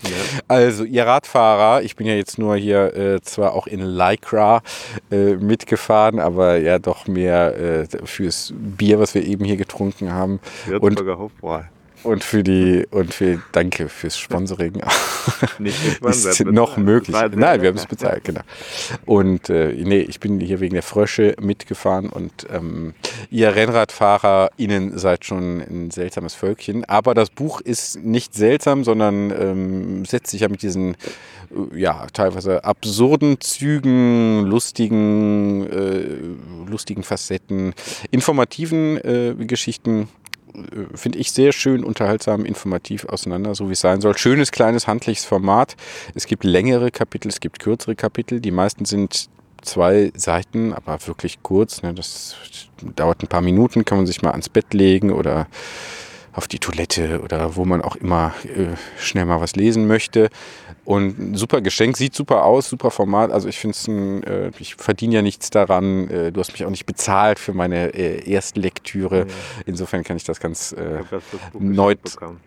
Also 0.48 0.83
also 0.84 0.94
ihr 0.94 1.06
Radfahrer, 1.06 1.82
ich 1.82 1.96
bin 1.96 2.08
ja 2.08 2.14
jetzt 2.14 2.38
nur 2.38 2.58
hier 2.58 2.96
äh, 2.96 3.22
zwar 3.22 3.54
auch 3.54 3.68
in 3.68 3.80
Lycra 3.80 4.62
äh, 5.12 5.36
mitgefahren, 5.36 6.20
aber 6.20 6.58
ja 6.58 6.80
doch 6.80 7.08
mehr 7.08 7.56
äh, 7.58 7.88
fürs 8.06 8.54
Bier, 8.56 9.00
was 9.00 9.16
wir 9.16 9.26
eben 9.26 9.46
hier 9.46 9.58
getrunken 9.58 10.12
haben. 10.12 10.40
Und, 10.82 11.00
Hofbräu. 11.18 11.62
Und 12.04 12.24
für 12.24 12.44
die 12.44 12.86
und 12.92 13.14
für 13.14 13.42
danke 13.54 13.88
fürs 13.88 14.18
Sponsoring. 14.18 14.82
Nicht 15.60 15.78
ist 16.02 16.46
noch 16.46 16.78
möglich. 16.78 17.16
Nein, 17.34 17.62
wir 17.62 17.70
haben 17.70 17.78
es 17.78 17.86
bezahlt, 17.86 18.26
genau. 18.26 18.42
Und 19.06 19.50
äh, 19.50 19.74
nee, 19.74 20.00
ich 20.00 20.20
bin 20.20 20.40
hier 20.40 20.60
wegen 20.60 20.74
der 20.74 20.84
Frösche 20.84 21.36
mitgefahren 21.40 22.10
und 22.10 22.46
ähm, 22.52 22.94
ihr 23.30 23.56
Rennradfahrer, 23.56 24.52
Ihnen 24.58 24.98
seid 24.98 25.24
schon 25.26 25.62
ein 25.62 25.92
seltsames 25.92 26.34
Völkchen. 26.34 26.84
Aber 26.86 27.14
das 27.14 27.30
Buch 27.30 27.62
ist 27.62 28.04
nicht 28.04 28.34
seltsam, 28.34 28.84
sondern 28.84 29.32
ähm, 29.32 30.06
setzt 30.06 30.32
sich 30.32 30.42
ja 30.42 30.50
mit 30.50 30.62
diesen 30.62 30.96
äh, 31.74 31.80
ja 31.80 32.06
teilweise 32.12 32.66
absurden 32.66 33.40
Zügen, 33.40 34.44
lustigen, 34.46 35.68
äh, 35.70 36.70
lustigen 36.70 37.04
Facetten, 37.04 37.74
informativen 38.12 38.98
äh, 38.98 39.36
Geschichten 39.46 40.10
finde 40.96 41.20
ich, 41.20 41.32
sehr 41.32 41.52
schön, 41.52 41.84
unterhaltsam, 41.84 42.46
informativ 42.46 43.06
auseinander, 43.06 43.56
so 43.56 43.70
wie 43.70 43.74
es 43.74 43.82
sein 43.82 44.02
soll. 44.02 44.18
Schönes, 44.18 44.52
kleines, 44.52 44.88
handliches 44.88 45.26
Format. 45.26 45.76
Es 46.16 46.28
gibt 46.28 46.44
längere 46.44 46.92
Kapitel, 46.92 47.30
es 47.30 47.40
gibt 47.40 47.60
kürzere 47.60 47.96
Kapitel. 47.96 48.40
Die 48.40 48.52
meisten 48.52 48.86
sind 48.86 49.30
zwei 49.62 50.12
Seiten, 50.16 50.74
aber 50.74 51.00
wirklich 51.08 51.42
kurz. 51.42 51.82
Ne? 51.82 51.94
Das 51.94 52.36
dauert 52.96 53.24
ein 53.24 53.28
paar 53.28 53.42
Minuten, 53.42 53.86
kann 53.86 53.98
man 53.98 54.08
sich 54.08 54.22
mal 54.22 54.32
ans 54.32 54.50
Bett 54.50 54.74
legen 54.74 55.12
oder 55.12 55.48
auf 56.34 56.48
die 56.48 56.60
Toilette 56.60 57.22
oder 57.22 57.56
wo 57.56 57.64
man 57.64 57.82
auch 57.82 57.96
immer 57.96 58.34
äh, 58.44 58.76
schnell 59.00 59.26
mal 59.26 59.40
was 59.40 59.56
lesen 59.56 59.88
möchte. 59.88 60.30
Und 60.86 61.18
ein 61.18 61.36
super 61.36 61.62
Geschenk, 61.62 61.96
sieht 61.96 62.14
super 62.14 62.44
aus, 62.44 62.68
super 62.68 62.92
Format. 62.92 63.32
Also 63.32 63.48
ich 63.48 63.58
finde 63.58 63.78
es 63.78 63.88
äh, 64.28 64.52
ich 64.60 64.76
verdiene 64.76 65.16
ja 65.16 65.22
nichts 65.22 65.50
daran. 65.50 66.10
Äh, 66.10 66.32
du 66.32 66.40
hast 66.42 66.52
mich 66.52 66.66
auch 66.66 66.70
nicht 66.70 66.86
bezahlt 66.86 67.40
für 67.40 67.54
meine 67.54 67.94
äh, 67.94 68.30
Erstlektüre. 68.30 69.20
Ja. 69.20 69.26
Insofern 69.66 70.04
kann 70.04 70.18
ich 70.18 70.26
das 70.26 70.40
ganz 70.40 70.74
äh, 70.74 71.04
neut 71.58 72.00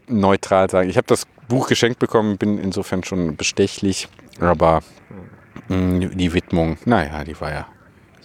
neutral 0.07 0.69
sagen. 0.69 0.91
Ich 0.91 0.97
habe 0.97 1.07
das 1.07 1.27
Buch 1.49 1.69
geschenkt 1.69 1.99
bekommen, 1.99 2.37
bin 2.37 2.59
insofern 2.59 3.05
schon 3.05 3.37
bestechlich, 3.37 4.09
aber 4.41 4.83
mh, 5.69 5.77
mm, 5.77 6.19
die 6.19 6.35
Widmung, 6.35 6.77
naja, 6.85 7.25
die 7.25 7.41
war 7.41 7.53
ja 7.53 7.67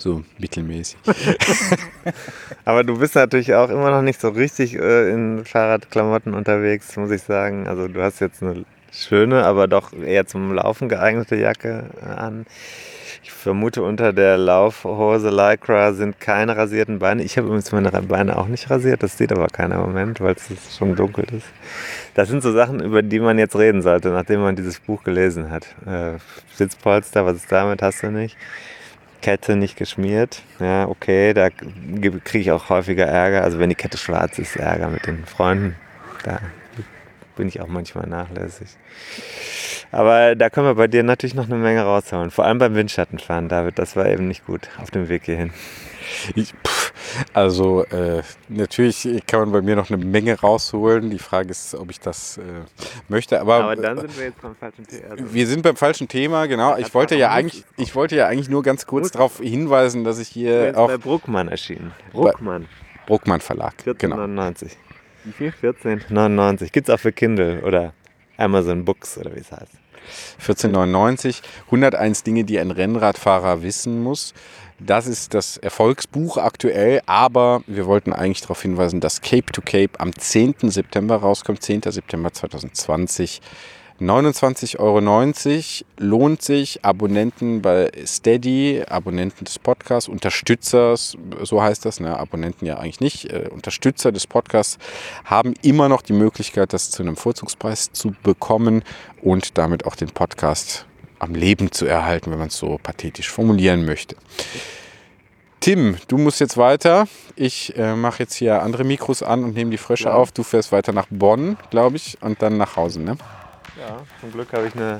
so 0.01 0.23
mittelmäßig. 0.39 0.97
Aber 2.65 2.83
du 2.83 2.97
bist 2.97 3.15
natürlich 3.15 3.53
auch 3.53 3.69
immer 3.69 3.91
noch 3.91 4.01
nicht 4.01 4.19
so 4.19 4.29
richtig 4.29 4.75
äh, 4.75 5.09
in 5.11 5.45
Fahrradklamotten 5.45 6.33
unterwegs, 6.33 6.95
muss 6.97 7.11
ich 7.11 7.21
sagen. 7.21 7.67
Also 7.67 7.87
du 7.87 8.01
hast 8.01 8.19
jetzt 8.19 8.41
eine 8.41 8.65
schöne, 8.91 9.45
aber 9.45 9.67
doch 9.67 9.93
eher 9.93 10.27
zum 10.27 10.53
Laufen 10.53 10.89
geeignete 10.89 11.35
Jacke 11.35 11.85
äh, 12.01 12.09
an. 12.09 12.45
Ich 13.23 13.31
vermute, 13.31 13.83
unter 13.83 14.13
der 14.13 14.37
Laufhose 14.37 15.29
Lycra 15.29 15.93
sind 15.93 16.19
keine 16.19 16.57
rasierten 16.57 16.99
Beine. 16.99 17.23
Ich 17.23 17.37
habe 17.37 17.47
übrigens 17.47 17.71
meine 17.71 17.91
Beine 17.91 18.37
auch 18.37 18.47
nicht 18.47 18.69
rasiert. 18.69 19.03
Das 19.03 19.17
sieht 19.17 19.31
aber 19.31 19.47
keiner 19.47 19.75
im 19.75 19.81
Moment, 19.81 20.21
weil 20.21 20.35
es 20.35 20.75
schon 20.75 20.95
dunkel 20.95 21.25
ist. 21.35 21.47
Das 22.15 22.29
sind 22.29 22.41
so 22.41 22.51
Sachen, 22.51 22.81
über 22.81 23.03
die 23.03 23.19
man 23.19 23.37
jetzt 23.37 23.55
reden 23.55 23.81
sollte, 23.83 24.09
nachdem 24.09 24.41
man 24.41 24.55
dieses 24.55 24.79
Buch 24.79 25.03
gelesen 25.03 25.51
hat. 25.51 25.67
Äh, 25.85 26.17
Sitzpolster, 26.55 27.25
was 27.25 27.37
ist 27.37 27.51
damit? 27.51 27.81
Hast 27.81 28.01
du 28.01 28.11
nicht. 28.11 28.35
Kette 29.21 29.55
nicht 29.55 29.77
geschmiert. 29.77 30.41
Ja, 30.59 30.87
okay, 30.87 31.33
da 31.33 31.49
kriege 31.49 32.39
ich 32.39 32.51
auch 32.51 32.69
häufiger 32.69 33.05
Ärger. 33.05 33.43
Also 33.43 33.59
wenn 33.59 33.69
die 33.69 33.75
Kette 33.75 33.97
schwarz 33.97 34.39
ist, 34.39 34.55
Ärger 34.55 34.89
mit 34.89 35.05
den 35.07 35.25
Freunden. 35.25 35.75
Da 36.23 36.39
bin 37.35 37.47
ich 37.47 37.61
auch 37.61 37.67
manchmal 37.67 38.07
nachlässig. 38.07 38.69
Aber 39.91 40.35
da 40.35 40.49
können 40.49 40.67
wir 40.67 40.75
bei 40.75 40.87
dir 40.87 41.03
natürlich 41.03 41.35
noch 41.35 41.45
eine 41.45 41.55
Menge 41.55 41.83
raushauen. 41.83 42.31
Vor 42.31 42.45
allem 42.45 42.59
beim 42.59 42.75
Windschattenfahren, 42.75 43.49
David. 43.49 43.77
Das 43.77 43.95
war 43.95 44.07
eben 44.07 44.27
nicht 44.27 44.45
gut 44.45 44.69
auf 44.81 44.89
dem 44.89 45.09
Weg 45.09 45.25
hierhin. 45.25 45.51
Ich, 46.35 46.53
pff, 46.65 46.80
also 47.33 47.83
äh, 47.85 48.21
natürlich 48.49 49.07
kann 49.27 49.41
man 49.41 49.51
bei 49.51 49.61
mir 49.61 49.75
noch 49.75 49.89
eine 49.89 50.03
Menge 50.03 50.39
rausholen. 50.39 51.09
Die 51.09 51.19
Frage 51.19 51.49
ist, 51.49 51.75
ob 51.75 51.89
ich 51.91 51.99
das 51.99 52.37
äh, 52.37 52.41
möchte. 53.07 53.39
Aber, 53.39 53.55
Aber 53.55 53.75
dann 53.75 53.99
sind 53.99 54.17
wir 54.17 54.25
jetzt 54.25 54.41
beim 54.41 54.55
falschen 54.55 54.87
Thema. 54.87 55.11
Also 55.11 55.33
wir 55.33 55.47
sind 55.47 55.61
beim 55.61 55.75
falschen 55.75 56.07
Thema, 56.07 56.45
genau. 56.45 56.77
Ich 56.77 56.93
wollte 56.93 57.15
ja 57.15 57.31
eigentlich, 57.31 57.65
ich 57.77 57.95
wollte 57.95 58.15
ja 58.15 58.27
eigentlich 58.27 58.49
nur 58.49 58.63
ganz 58.63 58.85
kurz 58.85 59.11
darauf 59.11 59.39
hinweisen, 59.39 60.03
dass 60.03 60.19
ich 60.19 60.27
hier 60.27 60.73
auch 60.75 60.87
bei 60.87 60.97
Bruckmann 60.97 61.47
erschienen. 61.47 61.91
Bruckmann. 62.11 62.67
Bruckmann 63.05 63.41
Verlag. 63.41 63.73
1499. 63.79 64.71
Genau. 64.71 64.81
Wie 65.23 65.31
viel? 65.31 65.47
1499. 65.47 66.71
Gibt 66.71 66.89
es 66.89 66.95
auch 66.95 66.99
für 66.99 67.11
Kindle 67.11 67.61
oder 67.63 67.93
Amazon 68.37 68.85
Books 68.85 69.17
oder 69.17 69.35
wie 69.35 69.39
es 69.39 69.51
heißt. 69.51 69.80
1499. 70.39 71.41
101 71.67 72.23
Dinge, 72.23 72.43
die 72.43 72.59
ein 72.59 72.71
Rennradfahrer 72.71 73.61
wissen 73.61 74.01
muss. 74.01 74.33
Das 74.79 75.05
ist 75.05 75.35
das 75.35 75.57
Erfolgsbuch 75.57 76.37
aktuell, 76.37 77.01
aber 77.05 77.61
wir 77.67 77.85
wollten 77.85 78.13
eigentlich 78.13 78.41
darauf 78.41 78.63
hinweisen, 78.63 78.99
dass 78.99 79.21
Cape 79.21 79.51
to 79.51 79.61
Cape 79.61 79.99
am 79.99 80.15
10. 80.15 80.55
September 80.71 81.17
rauskommt, 81.17 81.61
10. 81.61 81.83
September 81.85 82.33
2020. 82.33 83.41
29,90 84.01 84.79
Euro 84.79 84.99
lohnt 85.99 86.41
sich. 86.41 86.83
Abonnenten 86.83 87.61
bei 87.61 87.91
Steady, 88.03 88.83
Abonnenten 88.89 89.45
des 89.45 89.59
Podcasts, 89.59 90.09
Unterstützers, 90.09 91.15
so 91.43 91.61
heißt 91.61 91.85
das, 91.85 91.99
ne? 91.99 92.17
Abonnenten 92.17 92.65
ja 92.65 92.77
eigentlich 92.77 92.99
nicht, 92.99 93.31
äh, 93.31 93.49
Unterstützer 93.51 94.11
des 94.11 94.25
Podcasts 94.25 94.79
haben 95.23 95.53
immer 95.61 95.87
noch 95.87 96.01
die 96.01 96.13
Möglichkeit, 96.13 96.73
das 96.73 96.89
zu 96.89 97.03
einem 97.03 97.15
Vorzugspreis 97.15 97.91
zu 97.91 98.15
bekommen 98.23 98.83
und 99.21 99.57
damit 99.59 99.85
auch 99.85 99.95
den 99.95 100.09
Podcast 100.09 100.87
am 101.19 101.35
Leben 101.35 101.71
zu 101.71 101.85
erhalten, 101.85 102.31
wenn 102.31 102.39
man 102.39 102.47
es 102.47 102.57
so 102.57 102.79
pathetisch 102.81 103.29
formulieren 103.29 103.85
möchte. 103.85 104.15
Tim, 105.59 105.97
du 106.07 106.17
musst 106.17 106.39
jetzt 106.39 106.57
weiter. 106.57 107.07
Ich 107.35 107.77
äh, 107.77 107.95
mache 107.95 108.23
jetzt 108.23 108.33
hier 108.33 108.63
andere 108.63 108.83
Mikros 108.83 109.21
an 109.21 109.43
und 109.43 109.53
nehme 109.53 109.69
die 109.69 109.77
Frösche 109.77 110.09
ja. 110.09 110.15
auf. 110.15 110.31
Du 110.31 110.41
fährst 110.41 110.71
weiter 110.71 110.91
nach 110.91 111.05
Bonn, 111.11 111.55
glaube 111.69 111.97
ich, 111.97 112.17
und 112.21 112.41
dann 112.41 112.57
nach 112.57 112.75
Hause, 112.77 112.99
ne? 112.99 113.15
Ja, 113.81 113.97
zum 114.19 114.31
Glück 114.31 114.53
habe 114.53 114.67
ich 114.67 114.75
eine 114.75 114.99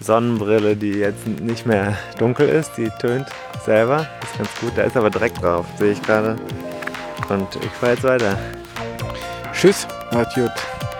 Sonnenbrille, 0.00 0.74
die 0.74 0.90
jetzt 0.90 1.24
nicht 1.24 1.66
mehr 1.66 1.96
dunkel 2.18 2.48
ist. 2.48 2.72
Die 2.76 2.90
tönt 3.00 3.28
selber. 3.64 4.08
ist 4.24 4.38
ganz 4.38 4.50
gut. 4.60 4.72
Da 4.74 4.82
ist 4.82 4.96
aber 4.96 5.08
Dreck 5.08 5.34
drauf, 5.34 5.66
sehe 5.78 5.92
ich 5.92 6.02
gerade. 6.02 6.36
Und 7.28 7.54
ich 7.54 7.70
fahre 7.70 7.92
jetzt 7.92 8.02
weiter. 8.02 8.36
Tschüss, 9.52 9.86
macht 10.10 10.34
gut. 10.34 10.50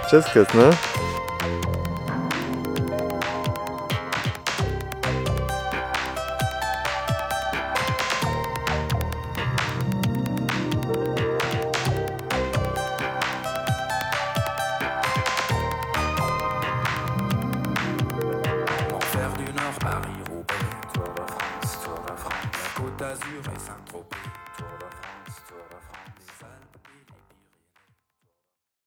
Tschüss, 0.09 0.27
Chris, 0.27 0.55
ne? 0.55 0.71